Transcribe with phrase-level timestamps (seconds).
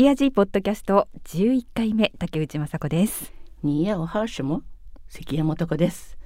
[0.00, 3.34] き味ポッドキャスト11回目竹内雅子です。
[3.62, 4.62] にやおはしも
[5.10, 6.16] 関山男です。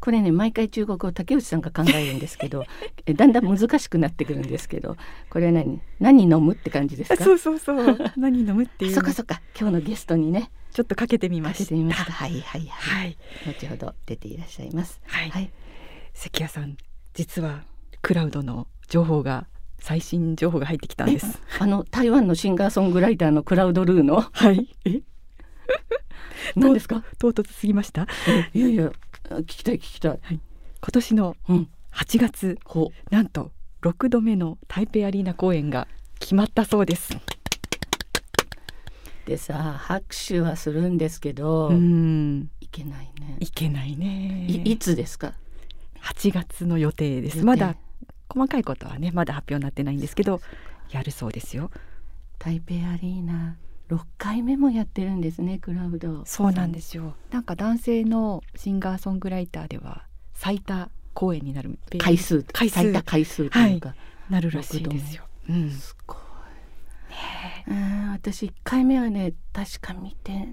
[0.00, 2.64] これね毎回中国語竹内さんが考えるんですけど
[3.14, 4.96] だんだん難しくなってくるんですけど
[5.28, 5.82] これは何？
[6.00, 7.22] 何飲むって感じですか？
[7.22, 7.98] そうそうそう。
[8.16, 8.94] 何飲むっていう。
[8.94, 9.42] そっかそっか。
[9.60, 12.10] 今日のゲストにねちょっとかけてみまかけしてみました。
[12.10, 13.18] はいはいはい、はい。
[13.46, 15.02] 後ほど出ていらっしゃいます。
[15.04, 15.50] はい、はい。
[16.14, 16.78] 関谷さん
[17.12, 17.64] 実は
[18.00, 19.46] クラウドの情報が
[19.80, 21.40] 最新情報が入ってきたんです。
[21.58, 24.20] あの台湾のシンガーソングライターのクラウドルーの？
[24.32, 24.76] はい。
[24.84, 25.02] え？
[26.56, 27.04] 何ですか？
[27.18, 28.06] 唐突すぎました？
[28.54, 28.92] いやいや
[29.28, 30.20] 聞きたい聞きたい。
[30.30, 30.40] 今
[30.92, 31.68] 年のうん。
[31.92, 33.50] 8月ほなんと
[33.82, 35.88] 6度目の台北アリーナ公演が
[36.20, 37.14] 決まったそうです。
[37.14, 37.20] う
[39.26, 42.50] でさ拍手はするんですけど、うん。
[42.60, 43.36] いけないね。
[43.40, 44.46] いけないね。
[44.48, 45.32] いいつですか
[46.02, 47.44] ？8月の予定です。
[47.44, 47.76] まだ
[48.28, 50.40] 細かいことはねまだ発表になってないんですけど
[50.90, 51.70] やるそうですよ。
[52.38, 53.56] 台北アリーナ
[53.88, 56.24] 6回目もやってるんですねクラウド。
[56.24, 57.14] そうなんですよ。
[57.30, 60.04] なんか男性のシンガーソングライターでは
[60.34, 62.44] 最多公演になる回数。
[62.52, 62.74] 回数。
[62.74, 63.94] 最多回数というか、
[64.30, 66.18] なるらしいですよ、うん、すごい、
[67.68, 70.48] うん私1回目はね確か見て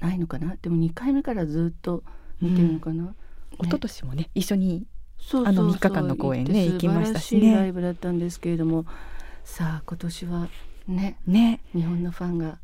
[0.00, 0.56] ないのかな。
[0.62, 2.04] でも2回目からずっと
[2.40, 3.14] 見てるのかな、
[3.58, 4.86] 一昨年もね一緒に
[5.44, 7.40] あの三日間の公演ね行きましたしね。
[7.40, 8.86] 素晴らしいライブだったんですけれども
[9.44, 10.48] さあ今年は
[10.88, 11.60] ねね。
[11.74, 12.58] 日本のファンが。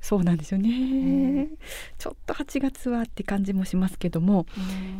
[0.00, 1.48] そうなんですよね、ね
[1.98, 4.46] ちょっと8月はって感じもしますけども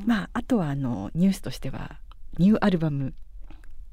[0.07, 1.99] まああとはあのニュースとしては
[2.39, 3.15] ニューアルバム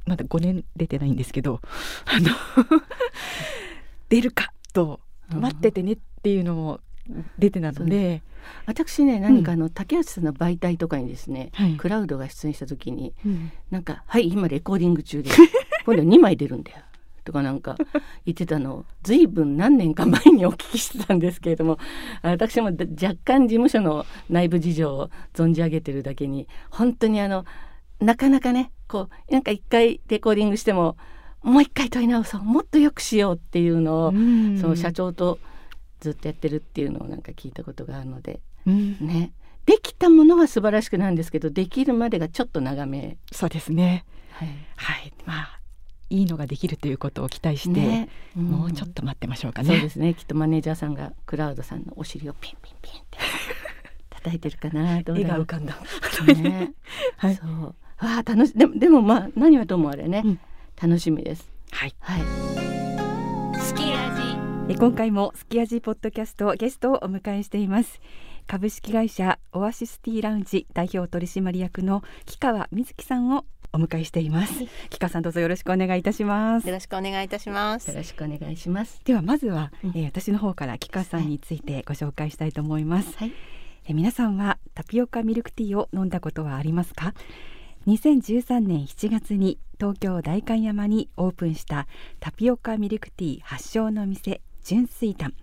[0.06, 1.62] まだ5年出てないんですけど
[2.06, 2.30] あの
[4.10, 5.00] 出るかと
[5.32, 6.80] うん待っててねっていうのも
[7.38, 8.22] 出てなので、
[8.66, 11.78] 私ね何かあの、竹内さんの媒体とかにですね、はい。
[11.78, 13.52] クラウドが出演した時にうん。
[13.72, 15.30] なんか「はい今レコーディング中で
[15.86, 16.78] 今度2枚出るんだよ」
[17.26, 17.76] とかなんか
[18.26, 21.80] 言ってたのを随分何年か前にお聞きしてたんですけれども
[22.22, 27.44] あ私もだ若干事務所の内部事情を存じ上げてるだけに本当にあの
[28.00, 30.98] なかなかねこうなんか一回レコーディングしても
[31.42, 34.58] もう一回問い直そうもっと良くしようっていうのを、うん。
[34.60, 35.38] その社長と
[36.06, 38.40] ずっとやってるっていうのをなんか聞いたことがあるので。
[38.68, 38.98] うん。
[39.00, 39.32] ね。
[39.66, 43.18] できたものは素晴らしくなんですけどできるまでがちょっと長め。
[43.32, 44.06] そうですね。
[44.32, 44.50] はい。
[44.76, 45.14] はい。
[45.26, 45.60] まあ
[46.12, 48.10] いいのができるということを期待して、ね。
[48.36, 49.70] もうちょっと待ってましょうかね。
[49.70, 50.14] そうですね。
[50.14, 53.18] きっとマネージャーさんがクラウドさんのお尻をピンピンピンって
[54.14, 55.76] 叩いてるかなどう絵だろ浮かんだ。
[56.44, 56.74] ね、
[57.18, 57.36] はい。
[57.36, 57.66] そう。
[57.66, 60.40] わあ楽しでもでもまあ何はともあれね、うん。
[60.80, 61.50] 楽しみです。
[61.72, 61.96] はい。
[62.00, 62.65] はい
[64.74, 68.02] 今回もスキヤジポッドキャストゲストをお迎えしています。
[68.48, 74.54] 株式会社オアシスティラウンジ代表取締役の木川瑞希さんをお迎えしています、
[74.90, 76.68] 木川さんどうぞよろしくお願いいたします。
[76.68, 77.90] よろしくお願いいたします。
[77.90, 79.02] よろしくお願いします。
[79.06, 79.90] ではまずは、うん。
[79.92, 83.34] えー私の方から木川さんについてご紹介したいと思います、はい。
[83.88, 87.14] え皆さんはタピオカミルクティーを飲んだことはありますか
[87.86, 91.88] ？2013年7月に東京代官山にオープンした
[92.20, 95.34] タピオカミルクティー発祥の店純粋館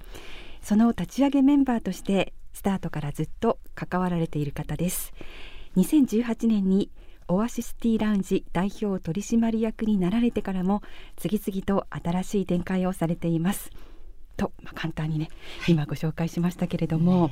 [0.63, 5.13] その立ち上げメンバーとしてスタートからずっと関わられている方です。
[5.77, 6.91] 2018年に
[7.29, 10.83] オアシスティラウンジ代表取締役になられてからも
[11.17, 13.71] 次々と新しい展開をされています。
[14.37, 15.29] と、まあ、簡単にね、
[15.69, 17.31] 今ご紹介しましたけれども、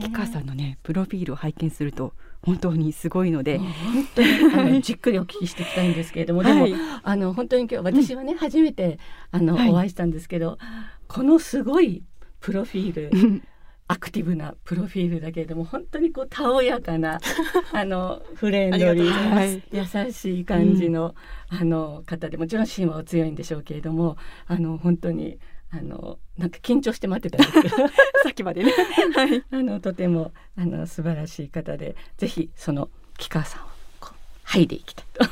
[0.00, 2.12] 木川さんのねプロフィールを拝見すると
[2.42, 3.68] 本当にすごいので、本
[4.14, 8.98] 当に あのじっくりお聞きしていきたいんですけれども、でも、はいあの本当に今日私はね、初めて
[9.30, 9.70] あの、はい。
[9.70, 10.58] お会いしたんですけど
[11.08, 12.04] このすごい
[12.40, 13.42] プロフィール
[13.90, 17.18] アクティブなプロフィールだけれども本当にこうたおやかな
[17.72, 20.06] あのフレンドリーます。
[20.06, 21.14] 優しい感じの、
[21.48, 25.38] あの方でもちろん芯はお強いんでしょうけれどもあの本当に
[25.70, 27.88] あのなんか緊張して待ってたんですけど
[28.22, 28.72] さっきまでね、
[29.16, 33.66] はい、あのとてもあの素晴らしい方でぜひその木川さんを
[34.00, 35.22] こう剥いでいきたいと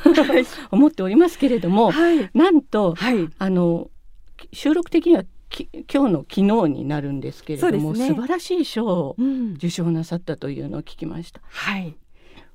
[0.71, 3.91] 思っておりますけれども、はい、なんとはい、あの
[4.35, 8.07] き収録的にはき今日の昨日になるんですけれども、ね。
[8.07, 11.41] 素晴らしい賞をうん、受賞なさったというのを聞きました。
[11.49, 11.95] はい、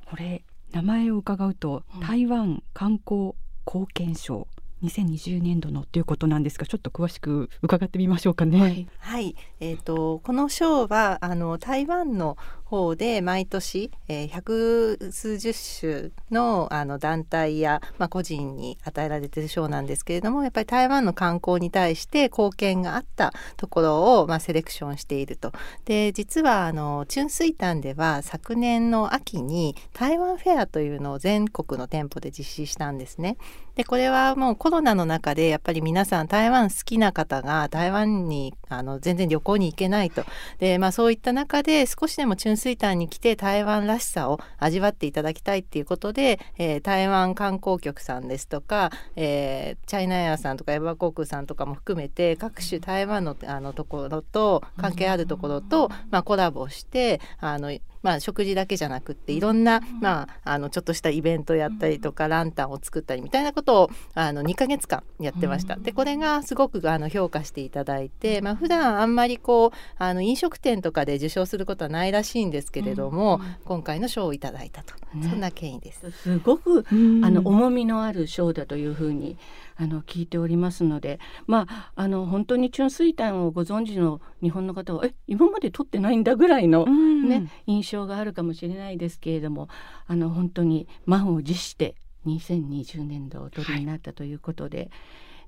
[0.06, 2.00] これ名前を伺うと、うん。
[2.00, 3.32] 台湾観光
[3.66, 4.46] 貢献賞
[4.82, 8.60] 2020年度のということなんですがちょっと詳しく伺ってみましょうかね。
[8.60, 8.88] はい。
[8.98, 12.36] はい、えー、とこの賞はあの台湾の
[12.72, 25.52] 方で毎年、えー百数十種のあの団体や、まあ、個人に与えられてる賞なんですけれどもやっぱり台湾の観光に対して貢献があったところを、まあ、セレクションしていると。
[25.84, 33.36] で実はあの春水潭では昨年の秋に台湾フェアというのを全国の店舗で実施したんですね。
[33.74, 40.24] でこれはもうコロナの中でやっぱり皆さん台湾好きな方が台湾にあの全然旅行に行けないと
[40.58, 65.76] で、まあ、そういった中で少しでも春水潭に来て台湾らしさを味わっていただきたいっていうことで、えー、台湾観光局さんですとか、えー、チャイナエアさんとかエバー航空さんとかも含めて各種台湾のあのところと関係あるところと、まあ、コラボしてあのまあ、食事だけじゃなくっていろんな、まあ、あのちょっとしたイベントやったりとか、ランタンを作ったりみたいなことをあの2ヶ月間やってました。
[65.76, 76.10] でこれがすごくあの評価していただいて、まあ普段あんまりこうあの飲食店とかで受賞することはないらしいんですけれども、今回の賞をいただいたと、そんな経緯です。
[76.10, 79.36] すごくあの重みのある賞だというふうに
[79.82, 89.68] あの聞いておりますので、まああの本当に春水炭をご存知の日本の方はえ今まで取ってないんだぐらいのね、印象があるかもしれないですけれども、
[90.06, 91.96] あの本当に満を持して
[92.26, 94.90] 2020年度お取りになったということで、はい、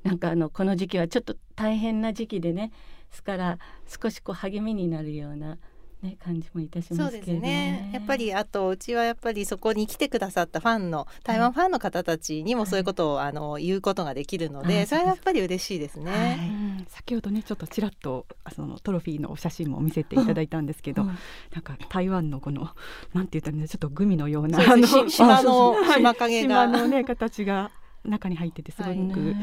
[0.04, 2.72] なんかあのこの時期はちょっと大変な時期でね
[3.10, 5.58] ですから少しこう励みになるような
[6.04, 7.90] ね、感じもいたします、ね、そうですね。
[7.94, 21.14] やっぱりあとうちはやっぱりそこに来てくださったファンの台湾ファンの方たちにもそういうことを、はい、あの言うことができるので、はい、それはやっぱり嬉しいですね、はい、先ほどねちょっとちらっとそのトロフィーのお写真も見せていただいたんですけど、うん、な
[21.60, 22.68] んか台湾のこの
[23.14, 27.70] なんて言ったらねちょっとグミのようなあの 島の 島影が、島のね形が
[28.04, 29.34] 中に入っててすごく。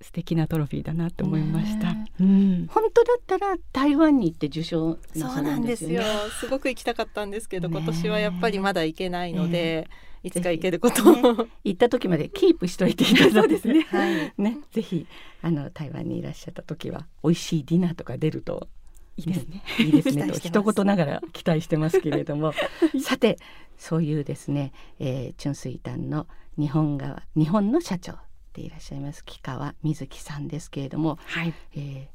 [0.00, 1.94] 素敵なトロフィーだなと思いました。
[2.20, 6.02] うん、本当だったら台湾に行って受賞そうなんですよ。
[6.40, 9.88] すごく行きたかったんですけど、今年はやっぱりまだ行けないので。
[10.24, 11.22] いつか行けることを、ね、
[11.62, 13.86] 行った時までキープしといていただいてね。
[13.90, 15.06] はい、ねぜひ
[15.42, 18.68] あの台湾にいらっしゃった時は美味しいディナーとか出ると
[19.16, 19.62] いいですね。
[19.78, 20.26] いいですね。
[20.26, 22.52] と一言ながら期待してますけれども。
[23.00, 23.38] さて
[23.76, 26.26] そういうですね、えー、チュンスイタンの
[26.58, 28.14] 日本側日本の社長
[28.58, 32.08] ていらっしゃいます木川瑞希さんですけれども、はいえー、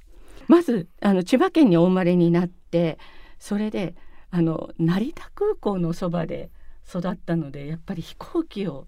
[0.48, 3.00] まずあの千葉県にお生まれになって
[3.40, 3.96] それで
[4.30, 6.52] あの成田空港のそばで
[6.88, 8.88] 育ったのでやっぱり飛行機を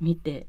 [0.00, 0.46] 見てっ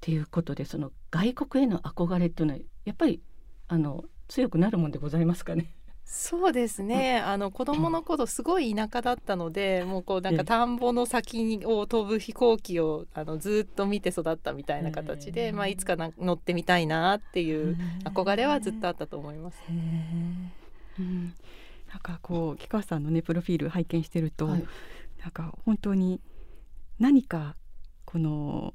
[0.00, 3.22] ていうことでその外国への憧れっていうのはやっぱり
[3.68, 5.72] あの強くなるもんでございますかね。
[6.06, 19.58] そうですね、あの子供の頃すごい田舎だったのでもうこうなんか田んぼの先を飛ぶ飛行機をあのずっと見て育ったみたいな形で、まあ、いつかな乗ってみたいなっていう憧れはずっとあったと思います。
[19.68, 21.34] うん、
[21.90, 24.64] なんかこう木川さんのねプロフィール拝見してると、はい、
[25.20, 26.20] なんか本当に
[26.98, 27.56] 何か
[28.04, 28.74] この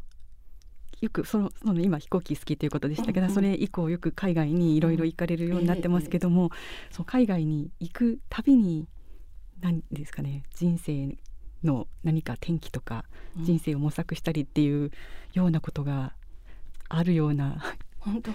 [1.02, 8.88] よくそのその今飛行機好きということでしたけど、うんうん、それ以降よく海外にいろいろ行かれるようになってますけども、うんえー、そう海外に行くたびに
[9.62, 11.18] 何ですかね人生
[11.64, 13.04] の何か転機とか、
[13.38, 14.92] 人生を模索したりっていう
[15.34, 16.14] ようなことが
[16.88, 17.62] あるような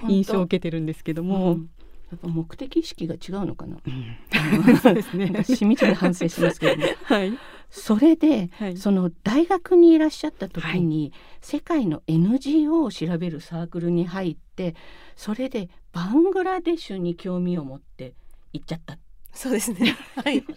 [0.08, 1.52] 印象を受けてるんですけども。
[1.52, 1.70] うん
[2.10, 3.78] やっぱ目的意識が違うのかな。
[3.84, 5.43] うん、 そうですね。
[5.43, 7.32] しみじみ反省しますけど、ね、はい。
[7.76, 14.76] それで、はい、その大学にいらっしゃった時に、はい、世界の NGO を調べるサークルに入って
[15.17, 18.15] それでバングラデシュに興味を持って
[18.53, 18.97] 行っちゃった。
[19.32, 19.97] そうですね。
[20.25, 20.41] はい。
[20.43, 20.55] 行っ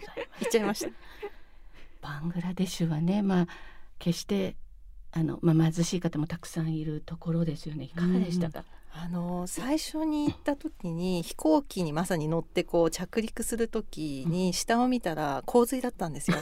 [0.51, 0.91] ちゃいました。
[2.01, 3.47] バングラデシュはねまあ
[3.97, 4.55] 決して
[5.11, 7.85] あの、まあ、貧しい方もたくさんいるところですよね。
[7.85, 8.63] いかがでしたか、
[8.93, 16.37] あの最初に行った時に飛行機にまさに乗ってこう着陸する時に下を見たら洪水だったんですよ。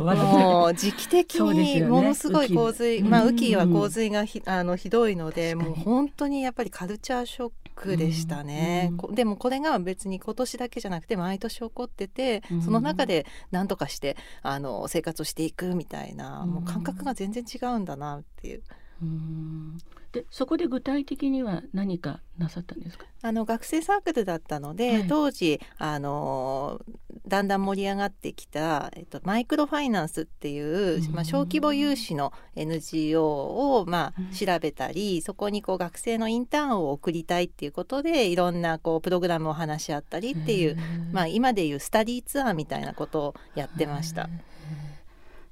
[0.00, 18.62] もう時期的にものすごい洪水、ね、まあ雨季は洪水がひあのひどいのでもう本当にやっぱりカルチャーショックでしたね、うん、でもこれが別に今年だけじゃなくて毎年起こってて、その中で何とかしてあの生活をしていくみたいな、もう感覚が全然違うんだなっていう。
[19.02, 19.78] うん。
[20.12, 23.06] でそこで具体的には何かなさったんですか？
[23.22, 26.82] あの学生サークルだったので、はい、当時あの
[27.26, 40.76] だんだん盛り上がってきた、えっと、マイクロファイナンスっていう、まあ、小規模融資の NGO を、まあ、調べたり、そこにこう学生のインターンを送りたいっていうことでいろんなこうプログラムを話し合ったりっていう、
[41.12, 44.28] まあ、今でいうスタディーツアーみたいなことをやってました。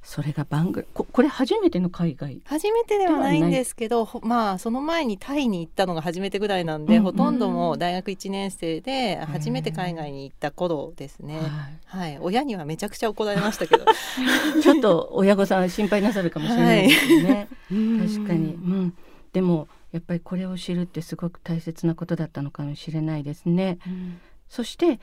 [0.03, 11.41] それが番組ここれ初めての海外初めてではないんですけどまあその前にタイに行ったのが初めてぐらいなんで、うん、ほとんども大学1年生で初めて海外に行った頃ですね、
[11.87, 13.85] はい、はい、親にはめちゃくちゃ怒られましたけど。
[14.63, 17.43] ちょっと親御さん心配なさるかもしれないですね、は
[18.05, 18.95] い、確かに、うん、
[19.33, 25.01] でもやっぱりこれを知るってすごく大切なことだったのかもしれないですね、うん、そして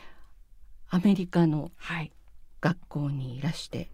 [0.90, 1.72] アメリカの
[2.62, 3.90] 学校にいらして、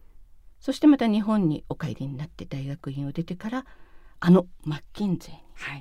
[0.63, 3.65] そしてまた日本にお帰りになって大学院を出てから
[4.22, 5.75] あのマッキンゼー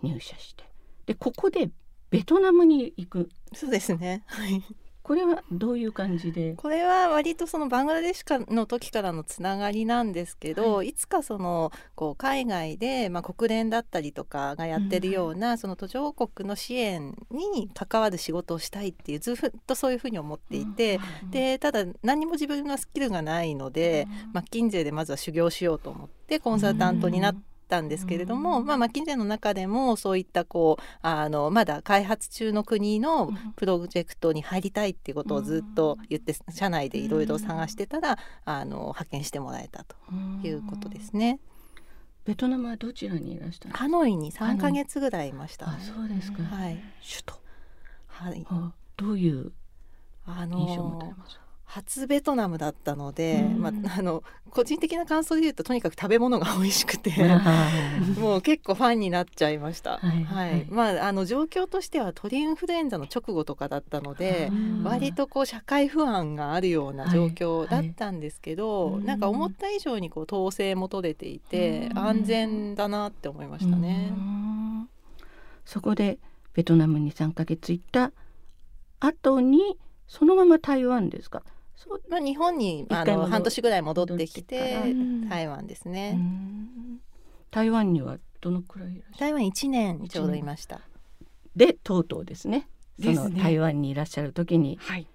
[0.00, 0.62] に入社して
[1.06, 1.70] でここで
[2.08, 4.22] ベトナムに行くそうですね。
[4.28, 4.62] はい。
[5.02, 6.54] これはどういう感じで？
[6.54, 10.92] これは割とそのバングラデシュの時からのつながりなんですけど、、はい。
[10.94, 27.36] つかそのこう海外で、まあ、国連だったりとかがやってるような、その途上国の支援に関わる仕事をしたいっていうずっとそういうふうに思っていて、でただ何も自分がスキルがないので、マッキンゼーでまずは修行しようと思ってコンサルタントになっ
[27.72, 28.66] たんですけれども、うん。
[28.66, 39.96] まあ、マッキンゼーの中でもそういったこうあのまだ開発中の国のプロジェクトに入りたいっていうことをずっと言って社内でいろいろ探してたらあの派遣してもらえたと
[40.44, 41.40] いうことですね。
[42.24, 47.34] ベトナムはどちらにいらしたのハノイに3ヶ月ぐらいいました、あそうですか、はい、首都。
[48.06, 49.50] はい、あどういう
[50.26, 51.40] あ印象を持たれのます
[51.74, 53.62] 初ベトナムだったので、うん。
[53.62, 57.70] まあ、あの個人的な感想で言うととにかく食べ物が美味しくてあ
[58.20, 59.96] もう結構ファンになっちゃいました。
[59.96, 60.12] は
[60.50, 68.94] いまああの状況としては鳥インフルエンザの直後とかだったのでうん割とこう社会不安があるような状況だったんですけど、はい。
[68.96, 71.98] はいなんか思った以上にこう統制も取れていてうん。
[71.98, 74.12] 安全だなって思いましたね。
[74.14, 74.20] う。
[74.20, 74.88] ん。
[75.64, 76.18] そこで
[76.52, 78.12] ベトナムに3ヶ月行った
[79.00, 81.42] 後にそのまま台湾ですか？
[81.84, 84.94] そうまあ、日本にあの半年ぐらい戻ってきて
[85.28, 86.12] 台湾ですうね。
[86.12, 86.98] ん。
[87.50, 90.80] 台湾にはどのくらい台湾1年ちょうどいました。
[91.56, 92.68] でとうとうですね。
[93.02, 95.06] その台湾にいらっしゃる時にはい。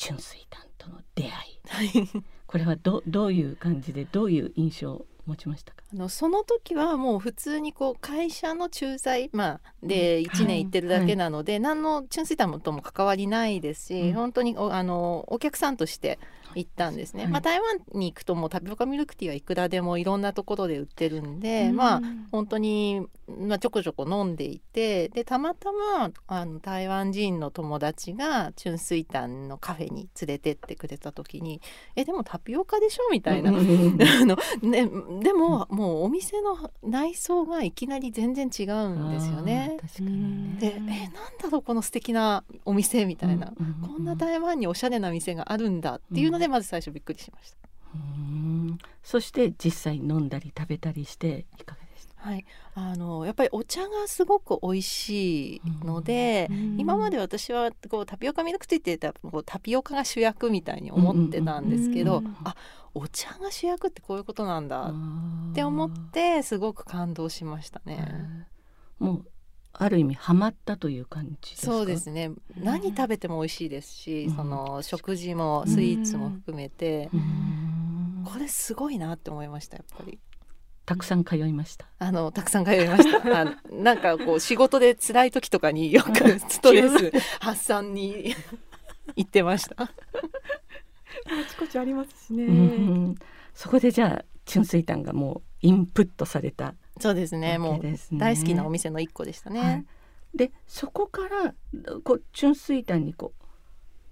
[0.00, 1.32] 春水丹との出会い。
[1.68, 2.24] はい。
[2.46, 5.82] これはどどういう感じでどういう印象を持ちましたか？
[5.92, 16.18] あのその時はもう普通にこう会社の駐在、まあ、で1年行ってるだけなので、何のチュンスイタムとも関わりないですし、うん本当におあのお客さんとして
[16.56, 31.60] 行ったんですね、はいまあ、台湾に行くともうタピオカミルクティーはいくらでもいろんなところで売ってるんで、まあ本当に、まあ、ちょこちょこ飲んでいてでたまたまあの台湾人の友達がチュンスイタンのカフェに連れてってくれた時に
[31.96, 33.50] 「えでもタピオカでしょ?」みたいな。
[33.50, 34.88] うんうんうんあのね、
[35.20, 39.78] でも、もうお店の内装がいきなり全然違うんですよね。
[39.80, 40.90] 確かにねで、え、なん
[41.40, 47.56] だろうこの素敵なお店みたいな、うんうんうんこんな台湾におしゃれな店があるんだっていうので、まず最初びっくりしました。
[47.94, 48.78] うん。
[49.02, 52.12] そして実際飲んだり食べたりしていかがでした？
[52.22, 52.44] はい、
[52.74, 62.54] あのやっぱりお茶がすごく美味しいので、今まで私はこうタピオカミルクティーって言ったらこうタピオカが主役みたいに思ってたんですけど、あ
[62.94, 64.94] お茶が主役ってこういうことなんだっ
[65.50, 68.46] って思ってすごく感動しましたね。
[68.98, 69.26] もう
[69.74, 71.72] ある意味ハマったという感じですか？
[71.72, 72.30] そうですね。
[72.56, 74.36] 何食べても美味しいですし、うん。
[74.36, 78.24] その食事もスイーツも含めて、うん。
[78.24, 80.18] これすごいなって思いましたやっぱり。
[80.84, 81.86] たくさん通いました。
[81.98, 83.18] あのたくさん通いました。
[83.40, 87.10] あのなんかこう仕事で辛い時とかによくストレス
[87.40, 88.34] 発散に
[89.16, 89.84] 行ってました。
[89.84, 89.88] あ
[91.48, 92.44] ちこちありますしね。
[92.46, 93.14] うん。
[93.54, 97.58] そこでじゃあ春水炭がもうインプットされたそうですね。
[97.58, 99.84] もう大好きなお店の一個でしたね、はい。
[100.34, 101.54] でそこから
[102.04, 103.44] こう春水炭にこう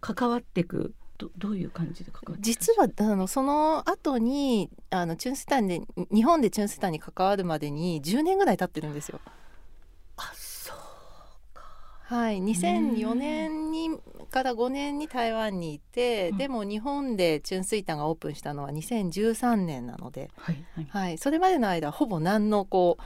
[0.01, 5.83] 関わっていくどどういう感じで関わって実はあのその後にあのチュンスタンで
[6.13, 9.21] 日本でチュンスタンに関わるまでに10年ぐらい経ってるんですよ。
[12.11, 13.89] はい、2004年に
[14.33, 16.39] から5年に台湾にいて、うん。
[16.39, 20.87] でも日本でチュンスイタンがオープンしたのは2013年なので、はいはい。
[20.91, 23.03] はい、それまでの間ほぼ何のこう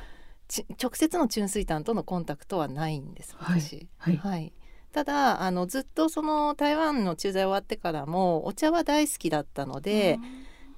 [0.49, 3.89] ち直接のチュンスイタンとのコンタクトはないんです私。
[4.17, 4.55] はい。
[4.91, 10.19] ただあのずっとその台湾の駐在終わってからもお茶は大好きだったので、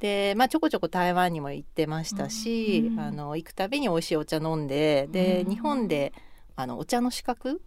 [0.00, 2.98] で、まあ、ちょこちょこ台湾にも行ってましたし、うん。
[2.98, 5.50] あの行くたびに美味しいお茶飲んでで、うん。
[5.50, 6.12] 日本で
[6.56, 7.58] あのお茶の資格はい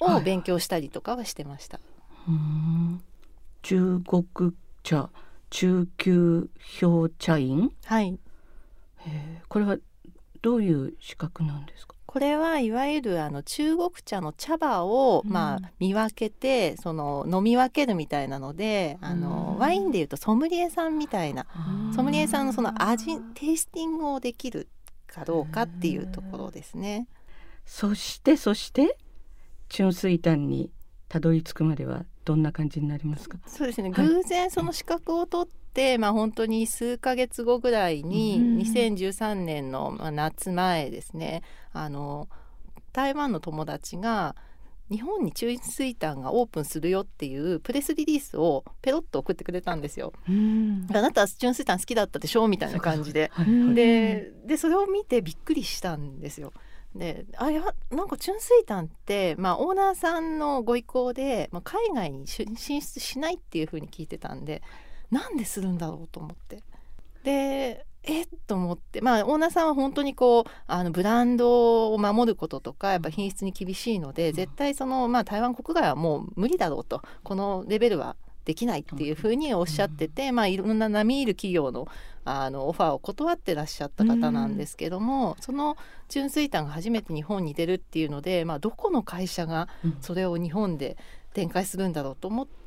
[0.00, 1.80] を勉強したりとかはしてました。
[2.28, 3.02] うん。
[3.62, 5.10] 中国茶
[5.50, 6.48] 中級
[6.80, 7.70] 氷茶院？
[7.84, 8.18] はい、
[9.48, 9.78] これは
[10.42, 11.94] どういう資格なんですか？
[12.06, 15.30] これはいわゆるあの中国茶の茶葉を、うん。
[15.30, 19.58] まあ、見分けてその飲み分けるみたいなのであの、うん。
[19.58, 21.46] ワインでいうとソムリエさんみたいな
[21.94, 24.68] ソムリエさんのその味うんテイスティングをできる
[25.06, 27.06] かどうかっていうところですね。
[27.64, 28.96] そしてそして？
[29.68, 30.70] 春水炭に
[31.08, 33.38] たどり着くまではどんな感じになりますか？
[33.46, 34.06] そうですね、はい。
[34.06, 38.58] 偶然その資格を取って、まあ本当に数ヶ月後ぐらいに、うん。
[38.58, 41.42] 2013年のまあ夏前ですね。
[41.72, 42.28] あの
[42.92, 44.34] 台湾の友達が
[44.90, 50.12] 日本に中水炭がオープンするよっていうプレスリリースをペロッと送ってくれたんですよ。
[50.28, 50.86] うん。
[50.90, 52.48] あなたは中水炭好きだったでしょ？
[52.48, 53.30] みたいな感じで。
[53.34, 53.46] はい。
[53.46, 53.74] はい。
[53.74, 56.52] ででそれを見てびっくりしたんですよ。
[56.98, 64.62] であやなんか純粋炭って、まあ、オーナーさんのご意向で、まあ、海外にし進出しないっていうふうに聞いてたんで
[65.10, 66.62] なんでするんだろうと思って。
[67.22, 68.28] でえっ？
[68.46, 69.00] と思って。
[69.00, 77.02] まあオーナーさんは本当にこうあのブランドを守ることとかやっぱ品質に厳しいので、絶対その、まあ、台湾国外はもう無理だろうと。
[77.24, 78.14] このレベルは
[78.46, 81.88] できないっていうふうにおっしゃってて、まあ、いろんな並みいる企業の
[82.24, 85.76] あのオファーを断ってらっしゃった方なんですけども、その
[86.08, 89.98] 純粋炭が初めて日本に出るっていうので、まあ、どこの会社がうん。
[90.00, 90.96] それを日本で
[91.34, 92.65] 展開するんだろうと思って、うん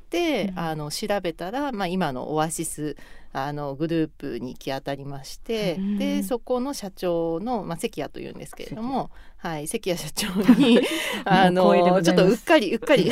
[0.55, 2.95] あの調べたら、まあ、今のオアシス
[3.31, 5.97] あのグループに行き当たりまして、うん。
[5.97, 10.79] でそこの社長の、まあ、関谷というんですけれども、はい、関谷社長に
[11.25, 13.11] あのちょっとうっかりうっかり ね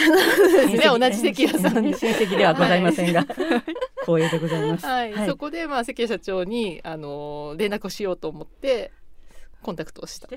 [0.85, 3.21] 同じ関谷さんで親戚ではございませんが、
[4.01, 4.85] 光栄でございます。
[4.85, 8.91] はい、そこでまあ関谷社長にあの連絡をしようと思って
[9.61, 10.35] コンタクトをしたと。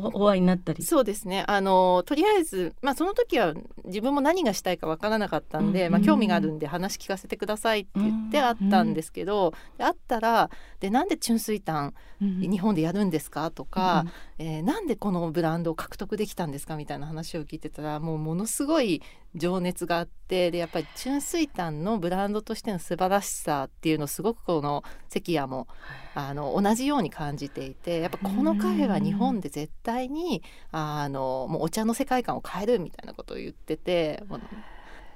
[0.00, 0.82] おお会いになったり。
[0.82, 1.44] そうですね。
[1.46, 3.54] あのとりあえず、まあ、その時は
[3.84, 5.92] 自分も何がしたいかわからなかったんで、うん。
[5.92, 8.44] まあ、興味があるんで話聞かせてくださいって言ってうん。
[8.44, 12.40] あったんですけど、であったらでなんで純粋炭うん。
[12.40, 14.04] 日本でやるんですかとか、
[14.38, 19.02] えーなんでこのブランドを獲得できたんですかみたいな話を聞いてたらもうものすごい
[19.34, 25.68] 情熱があってでやっぱり純粋炭のブランドとしての素晴らしさっていうのをすごくこの関谷も
[26.14, 34.22] あの同じように感じていてやっぱこのカフェは日本で絶対にあのもうお茶の世界観を変えるみたいなことを言ってて。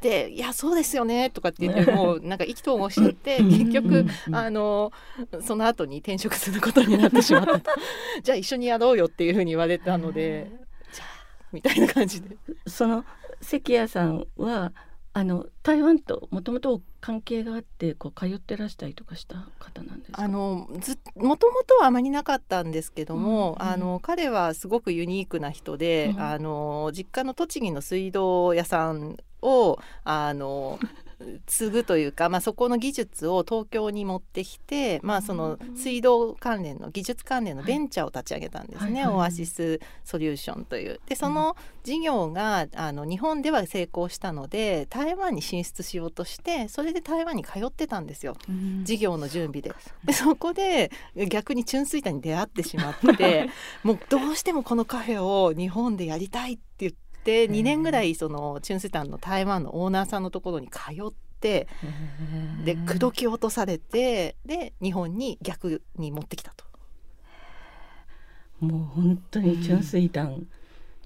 [0.00, 4.92] で「いやそうですよね」とかって言ってもうなんか意気投合して結局あの
[5.40, 7.58] その後に転職することになってしまった。
[7.58, 7.70] と
[8.22, 10.50] じゃあ一緒にやろうよっていうふうに言われたので
[10.92, 11.08] じゃあ
[11.52, 12.36] みたいな感じで。
[12.66, 13.02] その
[13.44, 14.72] 関谷さんは
[15.16, 20.20] あの台湾ともともと関係があってこう通ってらしたりとかした方なんですか？
[20.20, 30.80] あのずもともとはあまりなかったんですけども、うんうんあの彼はすごくユニークな人で、うんあの実家の栃木の水道屋さんをあの
[31.46, 41.00] 継ぐというか、まあ、そこの技術を東京に持ってきて、まあ、その水道関連の技術関連のベンチャーを立ち上げたんですね、はいはいオアシスソリューションという。
[41.06, 48.36] でその事業があの日本では成功したので台湾に進出しようとしてそれで台湾に通ってたんですよ。
[48.48, 48.84] うん。
[48.84, 49.72] 事業の準備で。
[50.04, 50.90] でそこで
[51.28, 53.50] 逆に純粋炭に出会ってしまって
[53.84, 61.68] もうどうしてもこのカフェを日本でやりたいって言って2年ぐらいその純粋炭の台湾のオーナーさんのところに通って
[62.64, 66.64] で口説き落とされてで日本に逆に持ってきたと。
[68.60, 70.46] もう本当に純粋弾、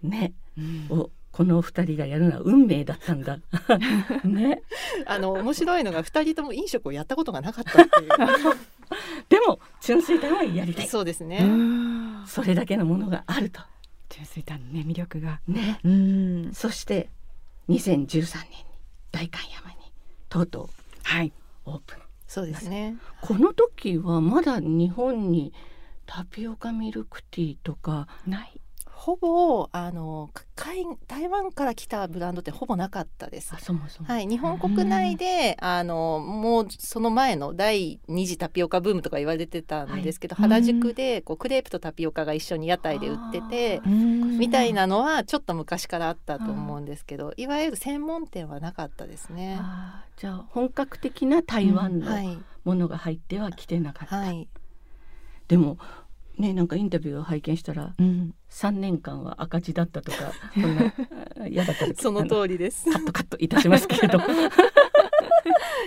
[0.02, 3.38] ねうんをこの二人がやるのは運命だったんだ。
[4.24, 4.62] ね。
[5.06, 8.08] あの面白いのが2人とも飲食をやったことがなかったっていう
[9.28, 10.88] でも純粋弾はやりたい。
[10.88, 11.38] そうですね。
[11.40, 13.60] うんそれだけのものがあると。
[14.18, 15.40] 純粋炭のね魅力が。
[15.46, 15.78] ね。
[15.84, 17.08] うんそして
[17.68, 18.64] 2013年に
[19.12, 19.76] 代官山に
[20.28, 20.68] とうとう
[21.04, 21.32] はい。
[21.64, 21.98] オープン。
[22.26, 22.96] そうですね。
[23.20, 25.52] この時はまだ日本に
[26.06, 28.60] タピオカミルクティーとかない。
[28.98, 33.52] ほぼあの海台湾から来たブランドってほぼなかったです。
[33.54, 33.58] あ。
[33.60, 40.50] そもそも、はい、日本国内で、あのもうその前の第二次タピオカブームとか言われてたんですけど、はい。
[40.50, 49.60] 原宿でこうクレープとタピオカが一緒に屋台で売っててあーみたいなのはちょっと昔からあったと思うんですけどいわゆる専門店はなかったですね。
[50.16, 54.48] じゃあ本格的な台湾のはい、ものが入ってはきてなかった、はい、
[55.46, 55.78] でも
[56.38, 58.34] ねなんかインタビューを拝見したらうん。
[58.50, 60.32] 3年間は赤字だったとか
[61.48, 62.90] 嫌だったら そのあ通りです。
[62.90, 64.18] カットカットいたしますけれど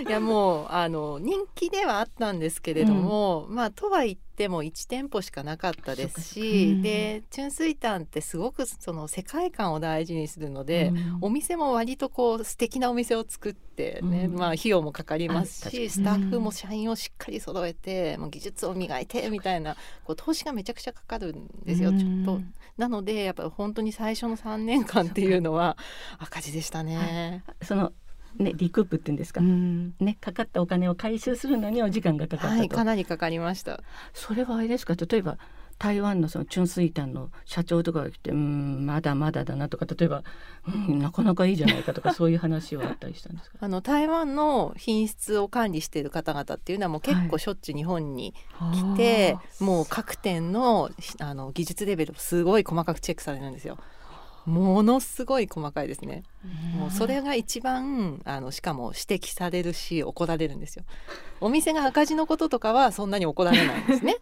[0.08, 11.18] いやもうあの人気ではあったんですけれども、まあとは言っても1店舗しかなかったですし、うんで純粋炭ってすごくその世界観を大事にするので、うん。
[11.22, 14.36] お店も割とこう素敵なお店を作ってね、うん。
[14.38, 22.42] まあ費用もかかりますしスタッフも社員をしっかり揃えて、もう技術を磨いてみたいなこう投資がめちゃくちゃかかるんですよ、ちょっと。
[22.78, 25.78] なのでやっぱり本当に最初の3年間っていうのは
[26.20, 27.44] 赤字でしたね。
[27.62, 27.94] その
[28.38, 29.94] ねリクープっていうんですか、うん。
[30.00, 33.82] ねかかったお金を回収するのにお時間がかかったと、はい、かなりかかりました。
[34.14, 35.38] それはあれですか例えば
[35.82, 40.24] 台湾のその純粋炭の社長とかが来て「うんまだまだだな」とか例えば
[40.90, 48.36] 「うんなかなかいいじゃないか」とか そういう話はあったりしたんですかあの台湾の品質を管理している方々っていうのはもう結はい構しょっちゅう日本に
[48.74, 53.80] 来て、もう各店のあの技術レベルをすごい細かくチェックされるんですよ。
[54.46, 56.24] ものすごい細かいですね。
[56.78, 60.84] もうそれが一番あのしかも指摘されるし怒られるんですよ。
[61.40, 64.18] お店が赤字のこととかはそんなに怒られないんですね。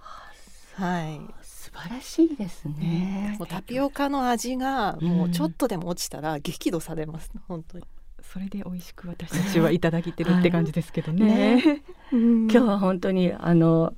[0.74, 1.20] はい。
[1.42, 3.36] 素晴晴らしいですね。
[3.38, 7.84] もうタピオカの味がもうちょっとでも落ちたら激怒されます、本当に。
[8.22, 11.56] それで美味しく私たちはいただけてるって感じですけどね。
[11.56, 11.82] ね
[12.12, 13.94] 今日は本当にあの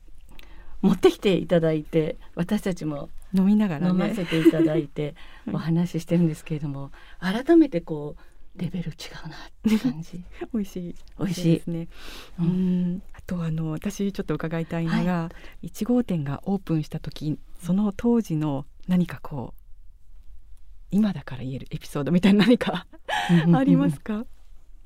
[0.83, 4.15] 持ってきていただいて私たちも飲みながら飲まね。
[4.15, 5.15] せていただいて
[5.53, 6.91] お話ししてるんですけれども
[7.21, 8.23] 改めてこう
[8.61, 10.25] レベル違うなって感じ。
[10.53, 10.95] 美味しい。
[11.19, 11.89] 美味しいですね。
[12.39, 13.03] ううんん。
[13.13, 15.31] あとあの私ちょっと伺いたいのが、
[15.63, 19.61] 一号店がオープンした時、その当時の何かこう
[20.91, 22.87] 今だから言えるエピソードみたいな何か
[23.55, 24.27] ありますか？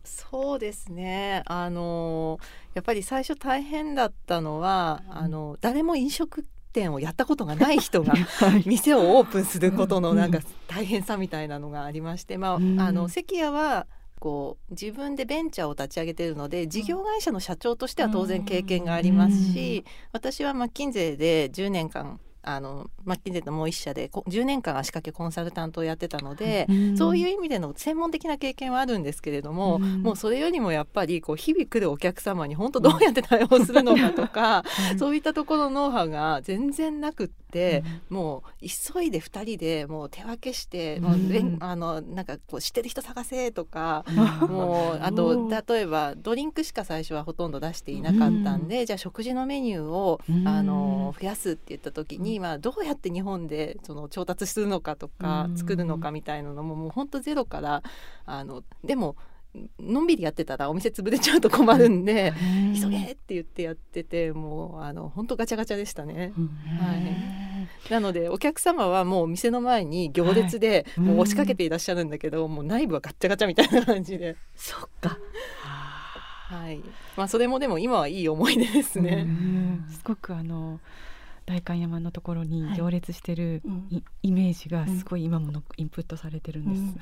[0.04, 2.38] そうですねあの
[2.74, 8.64] やっぱり最初大変だったのは、あの誰も飲食店をやったことがない人が はい。
[8.66, 13.86] 店をオープンすることのうんなんか大変さみたいなのがありまして、まあ、うんあの関谷は
[14.18, 30.02] こう自分でベンチャーを立ち上げているので事業会社の社長としては当然経験がありますし、私はマッキンゼーで10年間あのマッキンゼーのもう一社でこ10年間足掛けコンサルタントをやってたので、そういう意味での専門的な経験はあるんですけれども、うん。
[30.02, 41.14] もうそれよりもやっぱりこう日々来るお客様に本当どうやって対応するのかとか、う んそういったところのノウハウが全然なくって、もう急いで2人でもう手分けして、もう
[41.60, 44.04] あのなんかこう知ってる人探せとか。
[44.08, 44.12] う
[44.46, 45.74] んもうあおとー。
[45.74, 50.46] 例えばドリンクしか最初はほとんど出していなかったんで、じゃあ食事のメニューを、うん。
[50.46, 55.56] あの増やすって言った時に、まあ、どうやって日本でその調達するのかとか、うん。
[55.56, 57.82] 作るのかみたいなのももう本当ゼロから
[58.26, 59.16] あのでも
[59.78, 62.32] のんびりやってたらお店潰れちゃうと困るんで、
[62.80, 66.32] 急げって言ってやっててもうあの本当ガチャガチャでしたね。
[66.80, 66.94] は
[67.88, 67.90] い。
[67.90, 71.06] なのでお客様はもう店の前に行列ではい。
[71.06, 75.18] もう押しかけていらっしゃるんだけど、もう内部はガッチャガチャみたいな感じで、そっか。
[75.60, 76.82] はい。
[77.16, 79.22] まあ、それもでも今はいい思い出ですうね。
[79.22, 79.86] ん。
[79.88, 80.80] すごくあの
[81.46, 83.86] 代官山のところに行列してるうん。
[83.90, 87.00] イ,、イメージがすごい今ものインプットされてるんで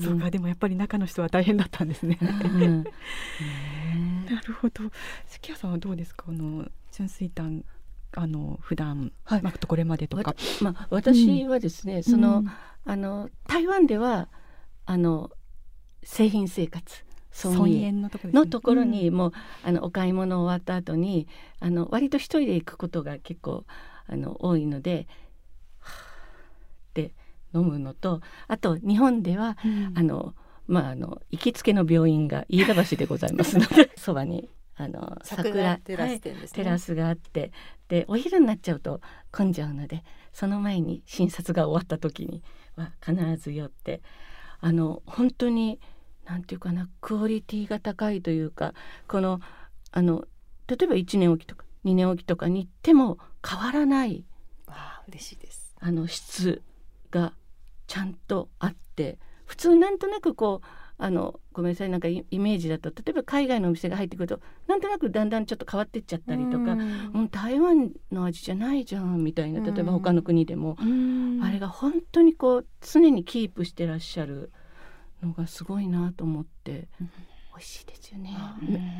[0.00, 0.02] す。
[0.04, 2.18] そうかでもやっぱり中の人は大変だったんですね。
[2.20, 2.82] うん。
[2.84, 2.90] ね
[4.30, 4.90] なるほど。
[5.26, 6.26] 関谷さんはどうですか？
[6.28, 7.64] あの純粋炭
[8.12, 9.42] あの普段、はい。
[9.42, 10.30] まあこれまでとか。
[10.30, 10.36] わ。
[10.62, 12.50] まあ私はですね、その、うん。
[12.84, 14.28] あの台湾では
[14.84, 15.30] あの
[16.02, 17.04] 製品生活
[17.36, 18.40] 尊尊厳のところね。
[18.40, 21.28] のところにもう、あのお買い物終わった後に
[21.60, 23.64] あの割と一人で行くことが結構
[24.06, 25.06] あの多いので
[26.90, 27.12] って
[27.54, 29.92] 飲むのとあと日本ではうん。
[29.94, 30.34] あの
[30.66, 36.64] まああの行きつけの病院が飯田橋でございますので そばにあの桜テラはいス店ですね。
[36.64, 37.52] テラスがあって
[37.88, 42.42] でお昼になっちゃうと混んじゃうのでその前に診察が終わった時に
[42.76, 44.02] は必ず寄って
[44.60, 45.78] あの本当に
[46.26, 48.74] なんていうかなクオリティが高いというか
[49.08, 49.40] この
[49.92, 50.24] あの
[50.66, 54.24] 例えば1年おきとか2年おきとかに行っても変わらない
[54.66, 55.74] あー嬉しいです。
[55.78, 56.62] あの質
[57.10, 57.32] が
[57.86, 60.66] ちゃんとあって普通なんとなくこう
[60.98, 67.10] あのごめんなさいなんかイイメージだと例えば海外のお店が入ってくるとなんとなくだんだんちょっと変わってっちゃったりとか、うん。
[67.14, 71.40] うん、台湾の味じゃないじゃんみたいな例えば他の国でも、うん。
[71.42, 74.52] あれが本当にこう常にキープしてらっしゃる
[75.22, 78.36] のがすごいなと思って、美味しいですよね。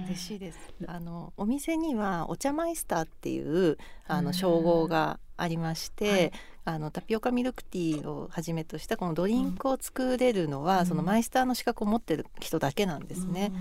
[0.07, 0.59] 嬉しいです。
[0.87, 3.77] あのお店にはお茶マイスターっていう
[4.09, 4.25] あうん。
[4.27, 6.33] の称号がありまして、はい。
[6.69, 10.87] あのタピオカミルクティーをはじめとしたこのドリンクを作れるのは、うん。
[10.87, 13.53] そのマイスターの資格を持ってる人だけなんですね。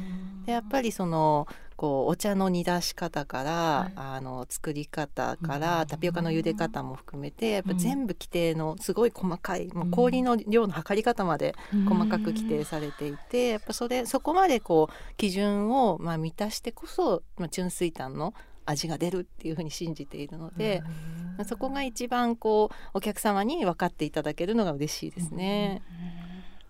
[0.45, 3.93] でやっぱりそのこうお茶の煮出し方から、はい。
[3.95, 5.87] あの作り方から、うん。
[5.87, 7.77] タピオカの茹で方も含めてやっぱうん。
[7.77, 11.53] 全部規定のすごい細かい、もう氷の量の測り方まで
[11.87, 18.33] 細かく規定されていてやっぱそれそこまでこう基準をまあ満たしてこそ、まあ、純粋炭の
[18.65, 20.81] 味が出るっていうふうに信じているので、
[21.45, 25.81] そこが一番こうお客様に分かっていただけるのが嬉しいですね。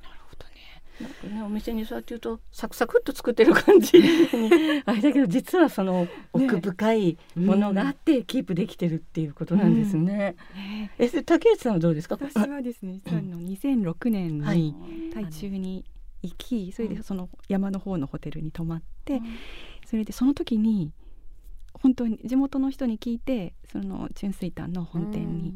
[0.04, 0.84] なるほどね。
[1.00, 4.08] なんかねお店にそうやって言うとサクサクっと作ってる感じに
[4.86, 10.36] あれだけど実はその奥深いものがあってキープできてるっていうことなんですね。
[10.56, 12.18] ねえそれ竹内さんはどうですか？
[12.20, 15.86] 私はですね、実はあの2006年はいに台中に
[16.24, 19.22] 行き、それでその山の方のホテルに泊まって、
[19.86, 20.92] それでその時に
[21.82, 25.54] 本当に地元の人に聞いてその純粋炭の本店に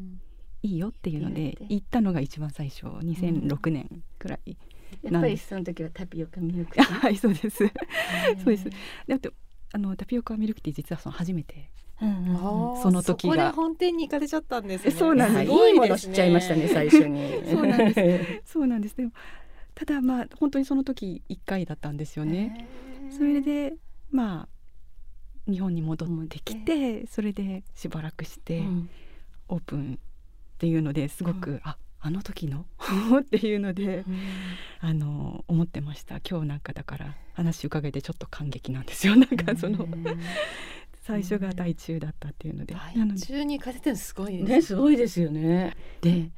[0.62, 4.56] いいよっていうので行ったのが一番最初2006年くらい、
[5.02, 6.92] やっぱりその時はタピオカミルクティー？
[7.00, 7.58] はいそうです。
[7.58, 8.64] そうです。
[8.66, 8.72] ね
[9.06, 9.32] であと
[9.72, 11.70] あのタピオカミルクティー実はその初めて
[12.02, 12.36] うんうんうん。
[12.36, 13.52] あーその時が。
[13.52, 14.90] 本店に行かれちゃったんですね。
[14.90, 15.46] そうなんです。
[15.46, 17.42] ごいいもの知っちゃいましたね最初に。
[17.50, 18.96] そうなんで そうなんです。
[18.96, 19.12] でも
[19.74, 22.68] ただまあ本当にその時1回だったんですよね。
[23.10, 23.74] それで
[24.10, 24.48] まあ
[25.50, 28.90] 日本に戻ってきてそれでしばらくして、うん。
[29.50, 32.64] オープンっていうのですごく、ああの時の？
[33.20, 34.04] っていうので、
[34.80, 36.20] あの思ってました。
[36.28, 39.16] 今日なんかだから話伺えてちょっと感激なんですよ。
[39.16, 39.86] なんかその、
[41.02, 45.76] 最初が大中だったっていうので、なので中に行かれてるのすごいねすごいですよね。
[46.00, 46.30] で